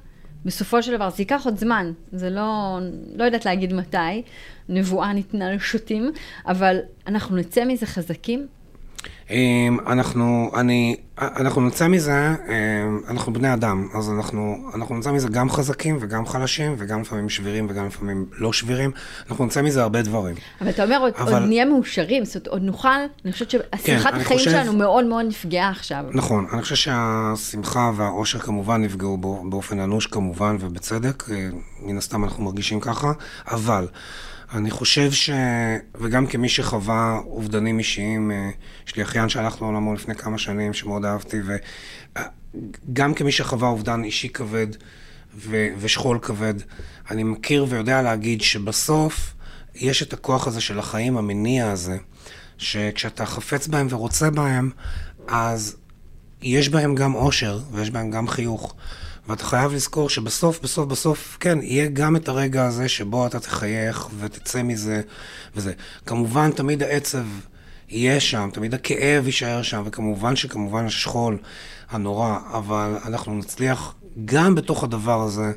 בסופו 0.45 0.83
של 0.83 0.95
דבר, 0.95 1.09
זה 1.09 1.21
ייקח 1.21 1.41
עוד 1.45 1.57
זמן, 1.57 1.91
זה 2.11 2.29
לא, 2.29 2.79
לא 3.15 3.23
יודעת 3.23 3.45
להגיד 3.45 3.73
מתי, 3.73 4.21
נבואה 4.69 5.13
ניתנה 5.13 5.53
לשוטים, 5.53 6.11
אבל 6.45 6.77
אנחנו 7.07 7.35
נצא 7.35 7.65
מזה 7.65 7.85
חזקים. 7.85 8.47
אמ, 9.31 9.77
אנחנו, 9.87 10.51
אני, 10.55 10.95
אנחנו 11.17 11.67
נצא 11.67 11.87
מזה, 11.87 12.35
אמ, 12.47 12.99
אנחנו 13.09 13.33
בני 13.33 13.53
אדם, 13.53 13.87
אז 13.93 14.09
אנחנו, 14.09 14.57
אנחנו 14.75 14.97
נצא 14.97 15.11
מזה 15.11 15.27
גם 15.29 15.49
חזקים 15.49 15.97
וגם 15.99 16.25
חלשים, 16.25 16.75
וגם 16.77 17.01
לפעמים 17.01 17.29
שבירים 17.29 17.67
וגם 17.69 17.87
לפעמים 17.87 18.25
לא 18.37 18.53
שבירים. 18.53 18.91
אנחנו 19.29 19.45
נצא 19.45 19.61
מזה 19.61 19.81
הרבה 19.81 20.01
דברים. 20.01 20.35
אבל 20.61 20.69
אתה 20.69 20.83
אומר, 20.83 20.97
עוד, 20.99 21.13
אבל... 21.17 21.33
עוד 21.33 21.43
נהיה 21.43 21.65
מאושרים, 21.65 22.25
זאת 22.25 22.35
אומרת, 22.35 22.47
עוד 22.47 22.61
נוכל, 22.61 22.89
אני 23.25 23.31
חושבת 23.31 23.49
שהשמחת 23.49 24.13
כן, 24.13 24.19
החיים 24.19 24.39
חושב... 24.39 24.51
שלנו 24.51 24.73
מאוד 24.73 25.05
מאוד 25.05 25.25
נפגעה 25.25 25.69
עכשיו. 25.69 26.05
נכון, 26.11 26.47
אני 26.53 26.61
חושב 26.61 26.75
שהשמחה 26.75 27.91
והאושר 27.95 28.39
כמובן 28.39 28.81
נפגעו 28.81 29.17
באופן 29.49 29.79
אנוש 29.79 30.07
כמובן, 30.07 30.57
ובצדק, 30.59 31.29
אה, 31.31 31.49
מן 31.81 31.97
הסתם 31.97 32.23
אנחנו 32.23 32.43
מרגישים 32.43 32.79
ככה, 32.79 33.11
אבל... 33.47 33.87
אני 34.53 34.71
חושב 34.71 35.11
ש... 35.11 35.29
וגם 35.95 36.27
כמי 36.27 36.49
שחווה 36.49 37.19
אובדנים 37.25 37.79
אישיים, 37.79 38.31
אה, 38.31 38.49
יש 38.87 38.95
לי 38.95 39.03
אחיין 39.03 39.29
שהלך 39.29 39.61
לעולמו 39.61 39.93
לפני 39.93 40.15
כמה 40.15 40.37
שנים, 40.37 40.73
שמאוד 40.73 41.05
אהבתי, 41.05 41.37
וגם 42.89 43.13
כמי 43.13 43.31
שחווה 43.31 43.69
אובדן 43.69 44.03
אישי 44.03 44.29
כבד 44.29 44.67
ו... 45.35 45.67
ושכול 45.79 46.19
כבד, 46.21 46.53
אני 47.11 47.23
מכיר 47.23 47.65
ויודע 47.69 48.01
להגיד 48.01 48.41
שבסוף 48.41 49.33
יש 49.75 50.03
את 50.03 50.13
הכוח 50.13 50.47
הזה 50.47 50.61
של 50.61 50.79
החיים, 50.79 51.17
המניע 51.17 51.71
הזה, 51.71 51.97
שכשאתה 52.57 53.25
חפץ 53.25 53.67
בהם 53.67 53.87
ורוצה 53.89 54.29
בהם, 54.29 54.71
אז 55.27 55.77
יש 56.41 56.69
בהם 56.69 56.95
גם 56.95 57.15
אושר 57.15 57.59
ויש 57.71 57.89
בהם 57.89 58.11
גם 58.11 58.27
חיוך. 58.27 58.75
ואתה 59.27 59.43
חייב 59.43 59.73
לזכור 59.73 60.09
שבסוף, 60.09 60.59
בסוף, 60.61 60.87
בסוף, 60.87 61.37
כן, 61.39 61.57
יהיה 61.61 61.87
גם 61.93 62.15
את 62.15 62.27
הרגע 62.27 62.65
הזה 62.65 62.89
שבו 62.89 63.27
אתה 63.27 63.39
תחייך 63.39 64.07
ותצא 64.19 64.63
מזה 64.63 65.01
וזה. 65.55 65.73
כמובן, 66.05 66.51
תמיד 66.51 66.83
העצב 66.83 67.25
יהיה 67.89 68.19
שם, 68.19 68.49
תמיד 68.53 68.73
הכאב 68.73 69.25
יישאר 69.25 69.61
שם, 69.61 69.83
וכמובן 69.85 70.35
שכמובן 70.35 70.85
השכול 70.85 71.37
הנורא, 71.89 72.37
אבל 72.53 72.95
אנחנו 73.05 73.35
נצליח 73.35 73.95
גם 74.25 74.55
בתוך 74.55 74.83
הדבר 74.83 75.21
הזה 75.21 75.51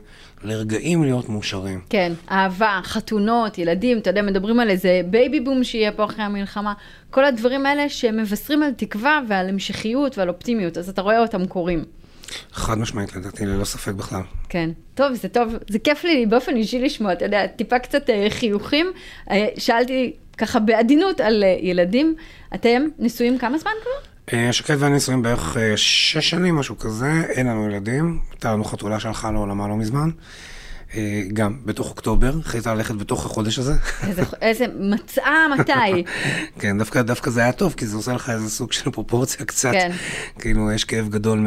לרגעים 0.45 1.03
להיות 1.03 1.29
מאושרים. 1.29 1.81
כן, 1.91 2.13
אהבה, 2.31 2.81
חתונות, 2.85 3.59
ילדים, 3.59 3.99
אתה 3.99 4.11
יודע, 4.11 4.23
מדברים 4.23 4.61
על 4.61 4.71
איזה 4.71 5.01
baby 5.11 5.41
boom 5.41 5.65
שיהיה 5.65 5.93
פה 5.93 6.05
אחרי 6.05 6.25
המלחמה. 6.25 6.73
כל 7.11 7.25
הדברים 7.25 7.67
האלה 7.67 7.89
שמבשרים 7.89 8.63
על 8.63 8.73
תקווה 8.73 9.21
ועל 9.29 9.49
המשכיות 9.49 10.19
ועל 10.19 10.29
אופטימיות, 10.29 10.79
אז 10.79 10.89
אתה 10.89 11.03
רואה 11.03 11.21
אותם 11.21 11.47
קורים. 11.47 11.85
חד 12.53 12.79
משמעית, 12.79 13.17
לדעתי, 13.17 13.47
ללא 13.47 13.65
ספק 13.65 13.93
בכלל. 13.93 14.23
כן. 14.49 14.71
טוב, 14.95 15.15
זה 15.15 15.29
טוב, 15.29 15.55
זה 15.69 15.79
כיף 15.79 16.05
לי 16.05 16.27
באופן 16.27 16.57
אישי 16.57 16.81
לשמוע, 16.81 17.13
אתה 17.13 17.25
יודע, 17.25 17.47
טיפה 17.47 17.79
קצת 17.79 18.11
אה, 18.11 18.27
חיוכים. 18.31 18.93
אה, 19.31 19.47
שאלתי 19.59 20.13
ככה 20.39 20.59
בעדינות 20.59 21.21
על 21.21 21.45
אה, 21.45 21.57
ילדים. 21.61 22.15
אתם 22.55 22.83
נשואים 22.99 23.39
כמה 23.39 23.59
זמן 23.59 23.73
כבר? 23.83 24.51
שקד 24.53 24.77
ואני 24.79 24.97
נשואים 24.97 25.23
בערך 25.23 25.57
שש 25.77 26.31
שנים, 26.31 26.57
משהו 26.57 26.79
כזה, 26.79 27.13
אין 27.29 27.47
לנו 27.47 27.67
ילדים. 27.71 28.19
הייתה 28.31 28.53
לנו 28.53 28.65
חתולה 28.65 29.01
שהלכה 29.01 29.31
לעולמה 29.31 29.69
לא 29.69 29.77
מזמן. 29.77 30.11
אה, 30.95 31.23
גם 31.33 31.57
בתוך 31.65 31.91
אוקטובר, 31.91 32.33
החליטה 32.41 32.75
ללכת 32.75 32.95
בתוך 32.95 33.27
החודש 33.27 33.59
הזה. 33.59 33.73
איזה, 34.09 34.23
איזה 34.41 34.65
מצאה 34.81 35.47
מתי. 35.59 36.05
כן, 36.61 36.79
דווקא, 36.79 37.03
דווקא 37.03 37.31
זה 37.31 37.41
היה 37.41 37.53
טוב, 37.53 37.75
כי 37.77 37.87
זה 37.87 37.97
עושה 37.97 38.13
לך 38.13 38.31
איזה 38.31 38.51
סוג 38.51 38.73
של 38.73 38.91
פרופורציה 38.91 39.47
קצת. 39.47 39.73
כן. 39.73 39.91
כאילו, 40.39 40.73
יש 40.73 40.85
כאב 40.85 41.09
גדול 41.09 41.47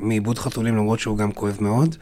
מעיבוד 0.00 0.38
חתולים, 0.38 0.76
למרות 0.76 1.00
שהוא 1.00 1.18
גם 1.18 1.32
כואב 1.32 1.56
מאוד. 1.60 1.96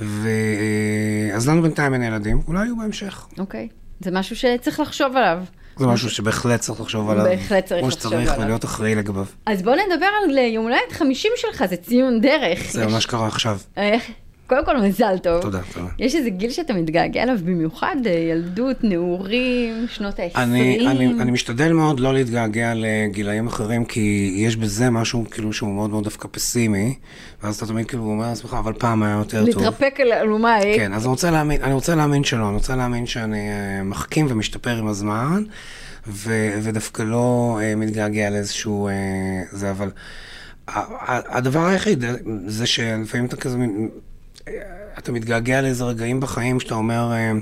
ו... 0.00 0.28
אה, 0.28 1.36
אז 1.36 1.48
לנו 1.48 1.62
בינתיים 1.62 1.94
אין 1.94 2.02
ילדים, 2.02 2.40
אולי 2.48 2.64
יהיו 2.64 2.76
בהמשך. 2.76 3.26
אוקיי, 3.38 3.68
זה 4.00 4.10
משהו 4.10 4.36
שצריך 4.36 4.80
לחשוב 4.80 5.16
עליו. 5.16 5.42
זה 5.76 5.86
משהו 5.86 6.10
שבהחלט 6.10 6.60
צריך 6.60 6.80
לחשוב 6.80 7.10
עליו. 7.10 7.24
בהחלט 7.24 7.64
צריך 7.66 7.84
לחשוב 7.86 8.12
עליו. 8.12 8.24
כמו 8.24 8.30
שצריך 8.30 8.44
ולהיות 8.44 8.64
אחראי 8.64 8.94
לגביו. 8.94 9.24
אז 9.46 9.62
בוא 9.62 9.74
נדבר 9.74 10.06
על 10.24 10.38
יום 10.38 10.64
הולדת 10.64 10.92
50 10.92 11.32
שלך, 11.36 11.64
זה 11.66 11.76
ציון 11.76 12.20
דרך. 12.20 12.72
זה 12.72 12.86
ממש 12.86 13.06
קרה 13.06 13.26
עכשיו. 13.26 13.58
איך? 13.76 14.10
קודם 14.46 14.64
כל 14.64 14.76
מזל 14.80 15.18
טוב. 15.22 15.42
תודה, 15.42 15.60
תודה. 15.72 15.86
יש 15.98 16.14
איזה 16.14 16.30
גיל 16.30 16.50
שאתה 16.50 16.74
מתגעגע 16.74 17.22
אליו 17.22 17.38
במיוחד, 17.44 17.96
אה, 18.06 18.12
ילדות, 18.12 18.76
נעורים, 18.84 19.86
שנות 19.88 20.18
ה-20. 20.18 20.38
אני, 20.38 20.86
אני, 20.86 21.06
אני 21.20 21.30
משתדל 21.30 21.72
מאוד 21.72 22.00
לא 22.00 22.14
להתגעגע 22.14 22.72
לגילאים 22.76 23.46
אחרים, 23.46 23.84
כי 23.84 24.34
יש 24.36 24.56
בזה 24.56 24.90
משהו 24.90 25.24
כאילו 25.30 25.52
שהוא 25.52 25.74
מאוד 25.74 25.90
מאוד 25.90 26.04
דווקא 26.04 26.28
פסימי, 26.30 26.94
ואז 27.42 27.56
אתה 27.56 27.66
תמיד 27.66 27.86
כאילו 27.86 28.02
אומר 28.02 28.28
לעצמך, 28.28 28.56
אבל 28.58 28.72
פעם 28.72 29.02
היה 29.02 29.16
יותר 29.16 29.38
טוב. 29.38 29.48
להתרפק 29.48 30.00
על 30.00 30.12
אלומה. 30.12 30.58
אה? 30.58 30.74
כן, 30.76 30.92
אז 30.92 31.04
אני 31.04 31.10
רוצה 31.10 31.30
להאמין, 31.30 31.62
אני 31.62 31.72
רוצה 31.72 31.94
להאמין 31.94 32.24
שלא, 32.24 32.48
אני 32.48 32.54
רוצה 32.54 32.76
להאמין 32.76 33.06
שאני 33.06 33.48
אה, 33.48 33.82
מחכים 33.82 34.26
ומשתפר 34.28 34.76
עם 34.76 34.86
הזמן, 34.86 35.44
ו, 36.08 36.50
ודווקא 36.62 37.02
לא 37.02 37.58
מתגעגע 37.76 38.30
לאיזשהו 38.30 38.88
זה, 39.50 39.70
אבל... 39.70 39.90
הדבר 40.68 41.66
היחיד 41.66 42.04
זה 42.46 42.66
שלפעמים 42.66 43.26
אתה 43.26 43.36
כזה 43.36 43.58
אתה 44.98 45.12
מתגעגע 45.12 45.62
לאיזה 45.62 45.84
רגעים 45.84 46.20
בחיים 46.20 46.60
שאתה 46.60 46.74
אומר, 46.74 47.12
אה, 47.12 47.32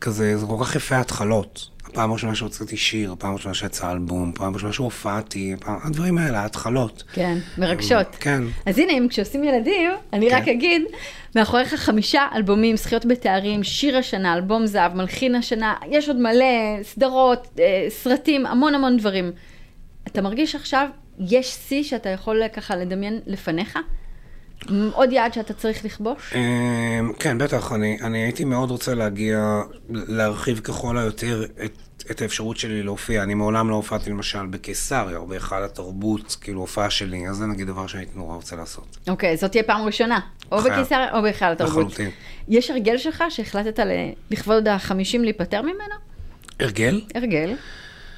כזה, 0.00 0.36
זה 0.36 0.46
כל 0.46 0.64
כך 0.64 0.76
יפה 0.76 1.00
התחלות. 1.00 1.70
הפעם 1.84 2.10
הראשונה 2.10 2.34
שהוצאתי 2.34 2.76
שיר, 2.76 3.12
הפעם 3.12 3.30
הראשונה 3.30 3.54
שיצא 3.54 3.92
אלבום, 3.92 4.32
הפעם 4.34 4.52
הראשונה 4.52 4.72
שהופעתי, 4.72 5.54
הפעם... 5.54 5.78
הדברים 5.84 6.18
האלה, 6.18 6.40
ההתחלות. 6.40 7.04
כן, 7.12 7.38
מרגשות. 7.58 8.16
כן. 8.20 8.42
אז 8.66 8.78
הנה, 8.78 8.92
אם 8.92 9.06
כשעושים 9.10 9.44
ילדים, 9.44 9.90
אני 10.12 10.30
כן. 10.30 10.36
רק 10.36 10.48
אגיד, 10.48 10.82
מאחוריך 11.36 11.74
חמישה 11.74 12.26
אלבומים, 12.34 12.76
זכיות 12.76 13.06
בתארים, 13.06 13.64
שיר 13.64 13.96
השנה, 13.96 14.34
אלבום 14.34 14.66
זהב, 14.66 14.94
מלחין 14.94 15.34
השנה, 15.34 15.74
יש 15.90 16.08
עוד 16.08 16.16
מלא 16.16 16.82
סדרות, 16.82 17.48
אה, 17.58 17.86
סרטים, 17.88 18.46
המון 18.46 18.74
המון 18.74 18.96
דברים. 18.96 19.32
אתה 20.06 20.22
מרגיש 20.22 20.54
עכשיו, 20.54 20.88
יש 21.18 21.46
שיא 21.68 21.82
שאתה 21.82 22.08
יכול 22.08 22.48
ככה 22.48 22.76
לדמיין 22.76 23.20
לפניך? 23.26 23.78
עוד 24.92 25.12
יעד 25.12 25.32
שאתה 25.32 25.54
צריך 25.54 25.84
לכבוש? 25.84 26.34
אמ, 26.34 27.12
כן, 27.18 27.38
בטח. 27.38 27.72
אני, 27.72 27.98
אני 28.02 28.18
הייתי 28.18 28.44
מאוד 28.44 28.70
רוצה 28.70 28.94
להגיע, 28.94 29.60
להרחיב 29.90 30.58
ככל 30.58 30.98
היותר 30.98 31.44
את, 31.64 31.72
את 32.10 32.22
האפשרות 32.22 32.56
שלי 32.56 32.82
להופיע. 32.82 33.22
אני 33.22 33.34
מעולם 33.34 33.70
לא 33.70 33.74
הופעתי 33.74 34.10
למשל 34.10 34.46
בקיסריה 34.46 35.16
או 35.16 35.26
בהיכל 35.26 35.64
התרבות, 35.64 36.36
כאילו 36.40 36.60
הופעה 36.60 36.90
שלי, 36.90 37.28
אז 37.28 37.36
זה 37.36 37.46
נגיד 37.46 37.66
דבר 37.66 37.86
שהייתי 37.86 38.12
נורא 38.14 38.34
רוצה 38.34 38.56
לעשות. 38.56 38.98
אוקיי, 39.08 39.36
זאת 39.36 39.50
תהיה 39.50 39.62
פעם 39.62 39.86
ראשונה. 39.86 40.20
או 40.52 40.58
בקיסריה 40.58 41.16
או 41.16 41.22
בהיכל 41.22 41.44
התרבות. 41.44 41.72
לחלוטין. 41.72 42.10
יש 42.48 42.70
הרגל 42.70 42.98
שלך 42.98 43.24
שהחלטת 43.30 43.84
לכבוד 44.30 44.68
החמישים 44.68 45.24
להיפטר 45.24 45.62
ממנו? 45.62 45.94
הרגל? 46.60 47.00
הרגל. 47.14 47.54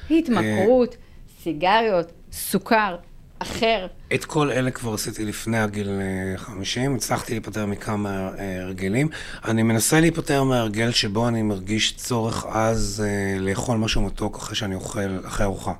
התמכרות, 0.09 0.95
סיגריות, 1.43 2.11
סוכר. 2.31 2.95
אחר. 3.41 3.87
את 4.13 4.25
כל 4.25 4.51
אלה 4.51 4.71
כבר 4.71 4.93
עשיתי 4.93 5.25
לפני 5.25 5.59
הגיל 5.59 6.01
50, 6.37 6.91
אה, 6.91 6.95
הצלחתי 6.97 7.33
להיפטר 7.33 7.65
מכמה 7.65 8.29
אה, 8.39 8.61
הרגלים. 8.61 9.09
אני 9.45 9.63
מנסה 9.63 9.99
להיפטר 9.99 10.43
מההרגל 10.43 10.91
שבו 10.91 11.27
אני 11.27 11.41
מרגיש 11.41 11.95
צורך 11.95 12.45
אז 12.49 13.03
אה, 13.05 13.39
לאכול 13.39 13.77
משהו 13.77 14.01
מתוק 14.01 14.37
אחרי 14.37 14.55
שאני 14.55 14.75
אוכל, 14.75 15.17
אחרי 15.25 15.45
ארוחה. 15.45 15.73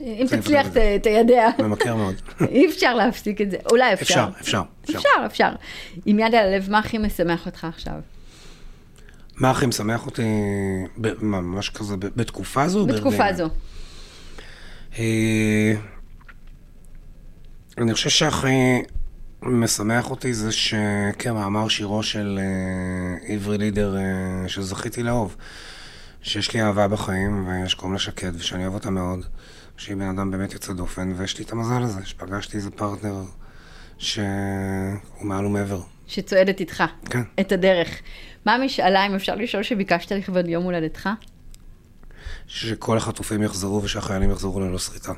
אם 0.00 0.26
תצליח, 0.30 0.66
תיידע. 1.02 1.48
ממכר 1.58 1.96
מאוד. 1.96 2.14
אי 2.50 2.66
אפשר 2.66 2.94
להפסיק 2.94 3.40
את 3.40 3.50
זה, 3.50 3.56
אולי 3.70 3.92
אפשר. 3.92 4.28
אפשר, 4.40 4.40
אפשר. 4.40 4.62
אפשר, 4.96 5.26
אפשר. 5.26 5.50
עם 6.06 6.18
יד 6.18 6.34
על 6.34 6.46
הלב, 6.46 6.70
מה 6.70 6.78
הכי 6.78 6.98
משמח 6.98 7.46
אותך 7.46 7.64
עכשיו? 7.64 7.94
מה 9.36 9.50
הכי 9.50 9.66
משמח 9.66 10.06
אותי, 10.06 10.22
ממש 11.20 11.70
כזה, 11.70 11.96
בתקופה 11.96 12.68
זו? 12.68 12.86
בתקופה 12.86 13.32
זו. 13.32 13.48
אני 17.78 17.94
חושב 17.94 18.10
שהכי 18.10 18.82
משמח 19.42 20.10
אותי 20.10 20.34
זה 20.34 20.52
שכמאמר 20.52 21.68
שירו 21.68 22.02
של 22.02 22.40
uh, 22.40 23.32
עברי 23.32 23.58
לידר 23.58 23.96
uh, 23.96 24.48
שזכיתי 24.48 25.02
לאהוב, 25.02 25.36
שיש 26.22 26.54
לי 26.54 26.62
אהבה 26.62 26.88
בחיים 26.88 27.48
ושקוראים 27.48 27.92
לה 27.92 27.98
שקד 27.98 28.32
ושאני 28.34 28.62
אוהב 28.62 28.74
אותה 28.74 28.90
מאוד, 28.90 29.26
שהיא 29.76 29.96
בן 29.96 30.08
אדם 30.08 30.30
באמת 30.30 30.52
יוצא 30.52 30.72
דופן 30.72 31.12
ויש 31.16 31.38
לי 31.38 31.44
את 31.44 31.52
המזל 31.52 31.82
הזה, 31.82 32.00
שפגשתי 32.04 32.56
איזה 32.56 32.70
פרטנר 32.70 33.22
שהוא 33.98 34.24
מעל 35.20 35.46
ומעבר. 35.46 35.80
שצועדת 36.06 36.60
איתך. 36.60 36.84
כן. 37.10 37.22
את 37.40 37.52
הדרך. 37.52 38.00
מה 38.46 38.54
המשאלה, 38.54 39.06
אם 39.06 39.14
אפשר 39.14 39.34
לשאול, 39.34 39.62
שביקשת 39.62 40.12
לכבוד 40.12 40.48
יום 40.48 40.64
הולדתך? 40.64 41.08
שכל 42.46 42.96
החטופים 42.96 43.42
יחזרו 43.42 43.82
ושהחיילים 43.82 44.30
יחזרו 44.30 44.60
ללא 44.60 44.78
שריטה. 44.78 45.12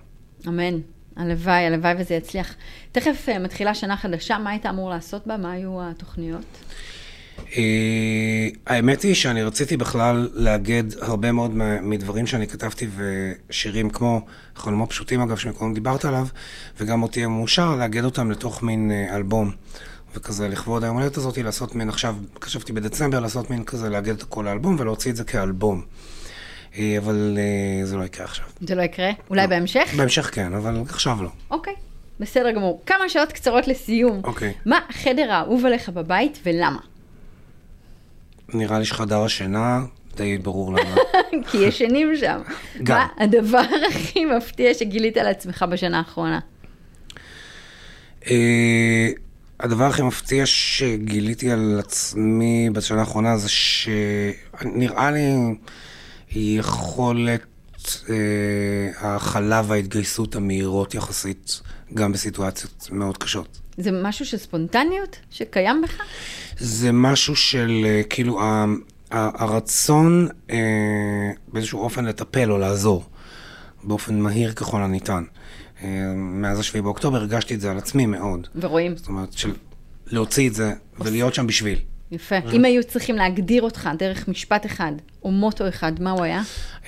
אמן. 0.49 0.81
הלוואי, 1.17 1.67
הלוואי 1.67 1.95
וזה 1.99 2.15
יצליח. 2.15 2.55
תכף 2.93 3.29
uh, 3.29 3.39
מתחילה 3.39 3.75
שנה 3.75 3.97
חדשה, 3.97 4.39
מה 4.39 4.51
היית 4.51 4.67
אמור 4.67 4.91
לעשות 4.91 5.27
בה? 5.27 5.37
מה 5.37 5.53
היו 5.53 5.83
התוכניות? 5.83 6.45
Uh, 7.39 7.55
האמת 8.67 9.03
היא 9.03 9.15
שאני 9.15 9.43
רציתי 9.43 9.77
בכלל 9.77 10.29
לאגד 10.35 10.85
הרבה 11.01 11.33
מאוד 11.33 11.51
מדברים 11.83 12.27
שאני 12.27 12.47
כתבתי 12.47 12.89
ושירים 12.97 13.91
כמו 13.91 14.21
חלומות 14.57 14.91
פשוטים 14.91 15.21
אגב, 15.21 15.37
שמקודם 15.37 15.75
דיברת 15.75 16.05
עליו, 16.05 16.27
וגם 16.81 17.03
אותי 17.03 17.27
מאושר, 17.27 17.77
לאגד 17.77 18.05
אותם 18.05 18.31
לתוך 18.31 18.63
מין 18.63 18.91
uh, 18.91 19.15
אלבום. 19.15 19.51
וכזה 20.15 20.49
לכבוד 20.49 20.85
היום 20.85 20.97
הולדת 20.97 21.17
הזאת, 21.17 21.39
לעשות 21.39 21.75
מין 21.75 21.89
עכשיו, 21.89 22.17
חשבתי 22.43 22.73
בדצמבר, 22.73 23.21
לעשות 23.21 23.51
מין 23.51 23.65
כזה, 23.65 23.89
לאגד 23.89 24.15
את 24.15 24.23
כל 24.23 24.49
האלבום 24.49 24.77
ולהוציא 24.79 25.11
את 25.11 25.17
זה 25.17 25.25
כאלבום. 25.25 25.83
אה, 26.79 26.99
אבל 26.99 27.39
אה, 27.39 27.87
זה 27.87 27.97
לא 27.97 28.05
יקרה 28.05 28.25
עכשיו. 28.25 28.45
זה 28.61 28.75
לא 28.75 28.83
יקרה? 28.83 29.11
אולי 29.31 29.43
לא. 29.43 29.47
בהמשך? 29.47 29.95
בהמשך 29.97 30.31
כן, 30.35 30.55
אבל 30.55 30.83
עכשיו 30.89 31.23
לא. 31.23 31.29
אוקיי, 31.51 31.75
בסדר 32.21 32.51
גמור. 32.51 32.83
כמה 32.87 33.09
שאלות 33.09 33.33
קצרות 33.33 33.69
לסיום. 33.69 34.21
אוקיי. 34.25 34.53
מה 34.67 34.79
החדר 34.89 35.33
האהוב 35.33 35.67
עליך 35.67 35.89
בבית 35.89 36.39
ולמה? 36.45 36.81
נראה 38.55 38.79
לי 38.79 38.85
שחדר 38.85 39.23
השינה, 39.23 39.81
די 40.17 40.39
ברור 40.39 40.73
למה. 40.73 40.97
כי 41.51 41.59
ישנים 41.59 42.17
שם. 42.17 42.41
גם. 42.83 42.97
מה 42.97 43.09
הדבר 43.25 43.65
הכי 43.91 44.25
מפתיע 44.25 44.75
שגילית 44.75 45.17
על 45.17 45.27
עצמך 45.27 45.65
בשנה 45.71 45.99
האחרונה? 45.99 46.41
אה, 48.31 49.09
הדבר 49.61 49.85
הכי 49.85 50.03
מפתיע 50.03 50.47
שגיליתי 50.47 51.51
על 51.51 51.77
עצמי 51.79 52.71
בשנה 52.73 53.01
האחרונה 53.01 53.37
זה 53.37 53.49
שנראה 53.49 55.11
לי 55.11 55.55
יכולת 56.35 57.43
אה, 58.11 58.15
ההכלה 58.99 59.63
וההתגייסות 59.67 60.37
המהירות 60.37 60.95
יחסית, 60.95 61.61
גם 61.95 62.13
בסיטואציות 62.13 62.89
מאוד 62.93 63.19
קשות. 63.19 63.61
זה 63.79 63.91
משהו 63.93 64.27
של 64.27 64.37
ספונטניות 64.37 65.17
שקיים 65.31 65.83
בך? 65.83 66.01
זה 66.59 66.93
משהו 66.93 67.37
של 67.37 67.83
אה, 67.85 68.03
כאילו 68.11 68.41
ה- 68.43 68.65
ה- 69.11 69.43
הרצון 69.45 70.29
אה, 70.51 70.57
באיזשהו 71.49 71.81
אופן 71.81 72.05
לטפל 72.05 72.53
או 72.53 72.59
לעזור 72.59 73.05
באופן 73.85 74.21
מהיר 74.21 74.53
ככל 74.53 74.83
הניתן. 74.83 75.25
אה, 75.83 75.89
מאז 76.17 76.59
השביעי 76.59 76.83
באוקטובר 76.83 77.17
הרגשתי 77.17 77.55
את 77.55 77.61
זה 77.61 77.71
על 77.71 77.79
עצמי 77.79 78.07
מאוד. 78.07 78.47
ורואים. 78.61 78.97
זאת 78.97 79.09
אומרת, 79.09 79.33
של 79.33 79.53
להוציא 80.07 80.49
את 80.49 80.55
זה 80.55 80.73
ולהיות 81.01 81.35
שם 81.35 81.47
בשביל. 81.47 81.79
יפה. 82.13 82.37
אם 82.53 82.65
היו 82.65 82.85
צריכים 82.85 83.17
להגדיר 83.17 83.63
אותך 83.63 83.91
דרך 83.99 84.29
משפט 84.29 84.67
אחד, 84.67 84.93
או 85.23 85.31
מוטו 85.31 85.69
אחד, 85.69 85.93
מה 86.01 86.11
הוא 86.11 86.25
היה? 86.25 86.43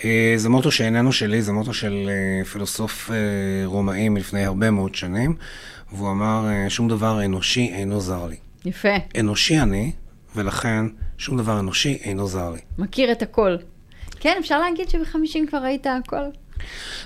אה, 0.04 0.34
זה 0.36 0.48
מוטו 0.48 0.70
שאיננו 0.70 1.12
שלי, 1.12 1.42
זה 1.42 1.52
מוטו 1.52 1.74
של 1.74 2.08
אה, 2.08 2.44
פילוסוף 2.44 3.10
אה, 3.10 3.16
רומאי 3.66 4.08
מלפני 4.08 4.44
הרבה 4.44 4.70
מאוד 4.70 4.94
שנים, 4.94 5.36
והוא 5.92 6.10
אמר, 6.10 6.48
אה, 6.48 6.70
שום 6.70 6.88
דבר 6.88 7.24
אנושי 7.24 7.70
אינו 7.74 8.00
זר 8.00 8.26
לי. 8.26 8.36
יפה. 8.64 8.96
אנושי 9.20 9.58
אני, 9.58 9.92
ולכן 10.36 10.86
שום 11.18 11.38
דבר 11.38 11.60
אנושי 11.60 11.98
אינו 12.02 12.28
זר 12.28 12.50
לי. 12.50 12.60
מכיר 12.78 13.12
את 13.12 13.22
הכל. 13.22 13.56
כן, 14.20 14.36
אפשר 14.40 14.58
להגיד 14.60 14.88
שבחמישים 14.88 15.46
כבר 15.46 15.58
ראית 15.58 15.86
הכל? 15.86 16.16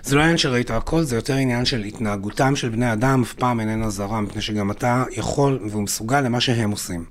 זה 0.03 0.17
לא 0.17 0.21
עניין 0.21 0.39
שראית 0.39 0.71
הכל, 0.71 1.03
זה 1.03 1.17
יותר 1.17 1.35
עניין 1.35 1.65
של 1.65 1.85
התנהגותם 1.85 2.57
של 2.57 2.69
בני 2.69 2.93
אדם, 2.93 3.23
אף 3.23 3.33
פעם 3.33 3.61
איננה 3.61 3.91
זרה, 3.91 4.21
מפני 4.21 4.43
שגם 4.43 4.71
אתה 4.71 5.05
יכול 5.11 5.61
והוא 5.71 5.83
מסוגל 5.83 6.21
למה 6.21 6.41
שהם 6.41 6.71
עושים. 6.71 7.05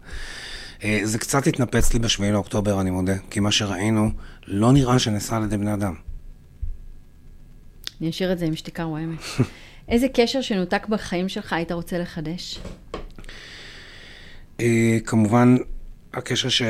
אה, 0.84 1.00
זה 1.04 1.18
קצת 1.18 1.48
התנפץ 1.48 1.94
לי 1.94 2.00
בשביעי 2.00 2.32
לאוקטובר, 2.32 2.82
אני 2.82 2.92
מודה, 2.92 3.14
כי 3.30 3.40
מה 3.40 3.52
שראינו 3.52 4.12
לא 4.48 4.72
נראה 4.72 5.00
שנעשה 5.00 5.36
על 5.36 5.44
ידי 5.44 5.58
בני 5.58 5.74
אדם. 5.74 5.94
אני 8.02 8.10
אשאיר 8.10 8.32
את 8.32 8.40
זה 8.40 8.46
עם 8.46 8.56
שתיקה 8.56 8.84
רועמת. 8.84 9.20
איזה 9.90 10.08
קשר 10.14 10.42
שנותק 10.42 10.88
בחיים 10.88 11.30
שלך 11.30 11.54
היית 11.54 11.72
רוצה 11.72 11.98
לחדש? 11.98 12.60
אה, 14.60 14.98
כמובן, 15.06 15.56
הקשר 16.14 16.50
ש... 16.50 16.62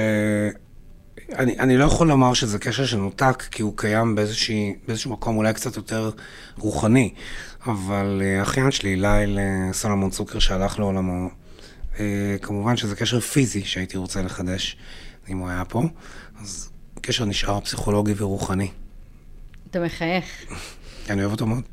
אני, 1.36 1.60
אני 1.60 1.78
לא 1.78 1.84
יכול 1.84 2.08
לומר 2.08 2.34
שזה 2.34 2.60
קשר 2.60 2.86
שנותק, 2.86 3.43
כי 3.52 3.62
הוא 3.62 3.74
קיים 3.78 4.15
באיזושהי, 4.15 4.76
באיזשהו 4.88 5.12
מקום 5.12 5.38
אולי 5.38 5.54
קצת 5.54 5.76
יותר 5.76 6.12
רוחני, 6.58 7.13
אבל 7.65 8.22
אה, 8.26 8.41
אחיין 8.41 8.72
שלי, 8.72 8.95
ליל 8.95 9.39
סלומון 9.72 10.10
צוקר 10.10 10.39
שהלך 10.39 10.80
לעולמו, 10.80 11.30
כמובן 12.41 12.78
שזה 12.78 12.95
קשר 12.95 13.19
פיזי 13.19 13.63
שהייתי 13.63 13.97
רוצה 13.97 14.21
לחדש, 14.21 14.78
אם 15.30 15.38
הוא 15.38 15.49
היה 15.49 15.65
פה, 15.65 15.84
אז 16.41 16.69
קשר 17.02 17.25
נשאר 17.25 17.60
פסיכולוגי 17.60 18.13
ורוחני. 18.17 18.71
אתה 19.69 19.80
מחייך. 19.80 20.25
אני 21.10 21.21
אוהב 21.21 21.32
אותו 21.32 21.45
מאוד. 21.45 21.63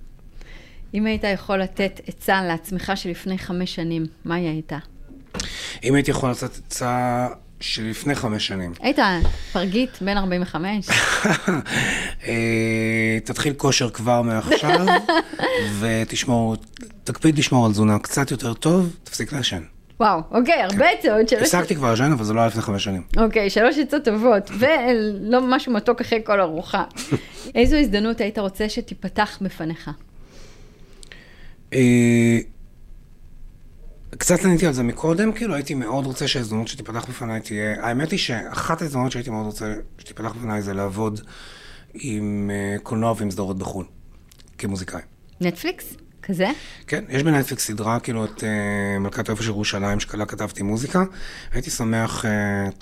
אם 0.95 1.07
היית 1.07 1.25
יכול 1.25 1.59
לתת 1.59 2.01
עצה 2.07 2.43
לעצמך 2.45 2.93
שלפני 2.95 3.39
חמש 3.39 3.75
שנים, 3.75 4.07
מה 4.25 4.35
היא 4.35 4.49
הייתה? 4.49 4.79
אם 5.85 5.95
הייתי 5.95 6.11
יכול 6.11 6.31
לתת 6.31 6.57
עצה 6.67 7.29
שלפני 7.61 8.15
חמש 8.15 8.47
שנים, 8.47 8.73
היית 8.81 8.99
פרגית 9.53 9.99
בן 10.01 10.17
45? 10.17 10.89
אה, 12.27 13.19
תתחיל 13.25 13.55
כושר 13.55 13.91
כבר 13.91 14.23
מעכשיו, 14.23 14.87
ותשמור, 15.81 16.57
תקפיד 17.05 17.39
לשמור 17.39 17.67
על 17.67 17.73
תזונה 17.73 17.99
קצת 17.99 18.31
יותר 18.31 18.55
טוב, 18.55 18.97
תפסיק 19.05 19.33
לעשן. 19.33 19.63
וואו, 20.01 20.21
אוקיי, 20.31 20.63
הרבה 20.63 20.87
עצות. 20.89 21.41
הפסקתי 21.41 21.75
כבר 21.75 21.91
לעשן, 21.91 22.13
אבל 22.13 22.25
זה 22.25 22.35
לא 22.35 22.41
היה 22.41 22.49
לפני 22.49 22.63
חמש 22.63 22.85
שנים. 22.85 23.03
אוקיי, 23.17 23.51
שלוש 23.51 23.79
עצות 23.79 24.05
טובות, 24.05 24.51
ולא 24.59 25.41
משהו 25.43 25.73
מתוק 25.73 26.01
אחרי 26.01 26.21
כל 26.25 26.41
ארוחה. 26.41 26.85
איזו 27.55 27.77
הזדמנות 27.77 28.21
היית 28.21 28.39
רוצה 28.39 28.69
שתיפתח 28.69 29.39
בפניך? 29.41 29.91
אה, 31.73 32.39
קצת 34.11 34.45
עניתי 34.45 34.67
על 34.67 34.73
זה 34.73 34.83
מקודם, 34.83 35.33
כאילו 35.33 35.55
הייתי 35.55 35.75
מאוד 35.75 36.07
רוצה 36.07 36.29
שההזדמנות 36.29 36.69
שתיפתח 36.69 37.05
בפניי 37.09 37.41
תהיה... 37.41 37.87
האמת 37.87 38.11
היא 38.11 38.19
שאחת 38.19 38.83
ההזדמנות 38.83 39.13
שהייתי 39.13 39.31
מאוד 39.31 39.47
רוצה 39.47 39.75
שתיפתח 39.99 40.33
בפניי 40.33 40.63
זה 40.63 40.75
לעבוד 40.75 41.21
עם 41.95 42.51
אה, 42.55 42.77
קולנוע 42.83 43.15
ועם 43.17 43.31
סדרות 43.31 43.59
בחו"ל, 43.59 43.85
כמוזיקאי. 44.59 45.01
נטפליקס? 45.41 45.97
כזה? 46.27 46.47
כן, 46.87 47.05
יש 47.09 47.23
בנטפליקס 47.23 47.67
סדרה, 47.67 48.01
כאילו, 48.01 48.25
את 48.25 48.41
uh, 48.41 48.45
מלכת 49.01 49.29
היופי 49.29 49.43
של 49.43 49.49
ירושלים, 49.49 50.01
שכלה 50.01 50.27
כתבתי 50.27 50.63
מוזיקה. 50.63 51.05
הייתי 51.53 51.71
שמח 51.71 52.25
uh, 52.25 52.29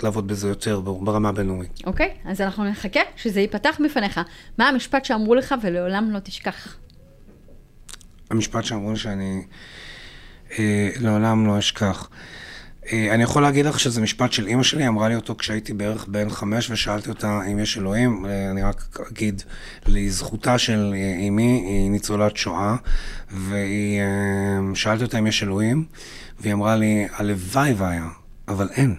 לעבוד 0.03 0.27
בזה 0.27 0.47
יותר 0.47 0.79
ברמה 0.79 1.29
הבינלאומית. 1.29 1.79
אוקיי, 1.85 2.09
אז 2.25 2.41
אנחנו 2.41 2.63
נחכה 2.63 2.99
שזה 3.15 3.39
ייפתח 3.39 3.77
בפניך. 3.85 4.19
מה 4.57 4.69
המשפט 4.69 5.05
שאמרו 5.05 5.35
לך 5.35 5.55
ולעולם 5.61 6.11
לא 6.11 6.19
תשכח? 6.19 6.77
המשפט 8.29 8.63
שאמרו 8.63 8.91
לי 8.91 8.97
שאני 8.97 9.43
אה, 10.59 10.89
לעולם 10.99 11.47
לא 11.47 11.59
אשכח. 11.59 12.09
אה, 12.93 13.13
אני 13.13 13.23
יכול 13.23 13.41
להגיד 13.41 13.65
לך 13.65 13.79
שזה 13.79 14.01
משפט 14.01 14.31
של 14.31 14.47
אימא 14.47 14.63
שלי, 14.63 14.87
אמרה 14.87 15.09
לי 15.09 15.15
אותו 15.15 15.35
כשהייתי 15.37 15.73
בערך 15.73 16.07
בן 16.07 16.29
חמש 16.29 16.69
ושאלתי 16.69 17.09
אותה 17.09 17.39
אם 17.51 17.59
יש 17.59 17.77
אלוהים. 17.77 18.25
אה, 18.25 18.51
אני 18.51 18.61
רק 18.63 18.99
אגיד, 19.11 19.41
לזכותה 19.85 20.57
של 20.57 20.93
אה, 20.95 21.15
אימי, 21.17 21.63
היא 21.67 21.91
ניצולת 21.91 22.37
שואה, 22.37 22.75
והיא, 23.31 24.01
אה, 24.01 24.75
שאלתי 24.75 25.03
אותה 25.03 25.19
אם 25.19 25.27
יש 25.27 25.43
אלוהים, 25.43 25.85
והיא 26.39 26.53
אמרה 26.53 26.75
לי, 26.75 27.07
הלוואי 27.17 27.73
והיה, 27.73 28.07
אבל 28.47 28.69
אין. 28.75 28.95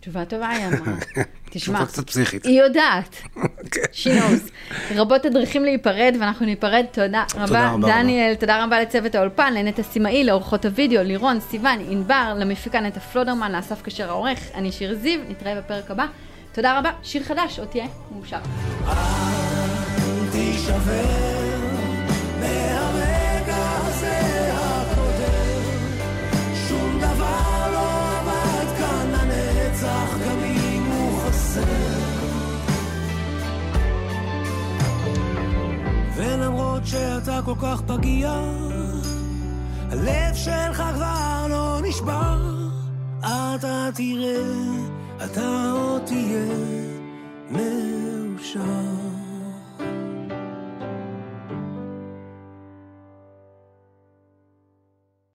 תשובה 0.00 0.24
טובה 0.24 0.48
היא 0.48 0.66
אמרה. 0.66 0.94
תשמע, 1.56 1.86
קצת 1.86 2.06
פסיכית. 2.10 2.44
היא 2.44 2.60
יודעת. 2.60 3.16
כן. 3.72 3.80
she 3.92 4.06
knows. 4.06 4.50
רבות 4.94 5.24
הדרכים 5.24 5.64
להיפרד, 5.64 6.14
ואנחנו 6.20 6.46
ניפרד. 6.46 6.84
תודה 6.92 7.24
רבה, 7.36 7.74
דניאל. 7.80 8.34
תודה 8.34 8.64
רבה 8.64 8.80
לצוות 8.80 9.14
האולפן, 9.14 9.54
לנטע 9.54 9.82
סימאי, 9.82 10.24
לעורכות 10.24 10.64
הוידאו, 10.64 11.02
לירון, 11.02 11.40
סיוון, 11.40 11.78
ענבר, 11.88 12.34
למפיקה 12.36 12.80
נטע 12.80 13.00
פלודרמן, 13.00 13.52
לאסף 13.52 13.82
קשר 13.82 14.08
העורך, 14.08 14.38
אני 14.54 14.72
שיר 14.72 14.94
זיו, 14.94 15.20
נתראה 15.28 15.60
בפרק 15.60 15.90
הבא. 15.90 16.06
תודה 16.52 16.78
רבה, 16.78 16.90
שיר 17.02 17.22
חדש, 17.22 17.58
עוד 17.58 17.68
תהיה 17.68 17.86
מאושר. 18.12 18.38
תישבר 20.32 21.45
שאתה 36.86 37.40
כל 37.44 37.54
כך 37.62 37.80
פגיע. 37.86 38.40
הלב 39.90 40.34
שלך 40.34 40.82
כבר 40.94 41.46
לא 41.50 41.80
נשבר. 41.82 42.56
אתה 43.18 43.88
תראה 43.94 44.42
אתה 45.24 45.72
עוד 45.72 46.02
תהיה 46.04 46.46
מאושר 47.50 49.05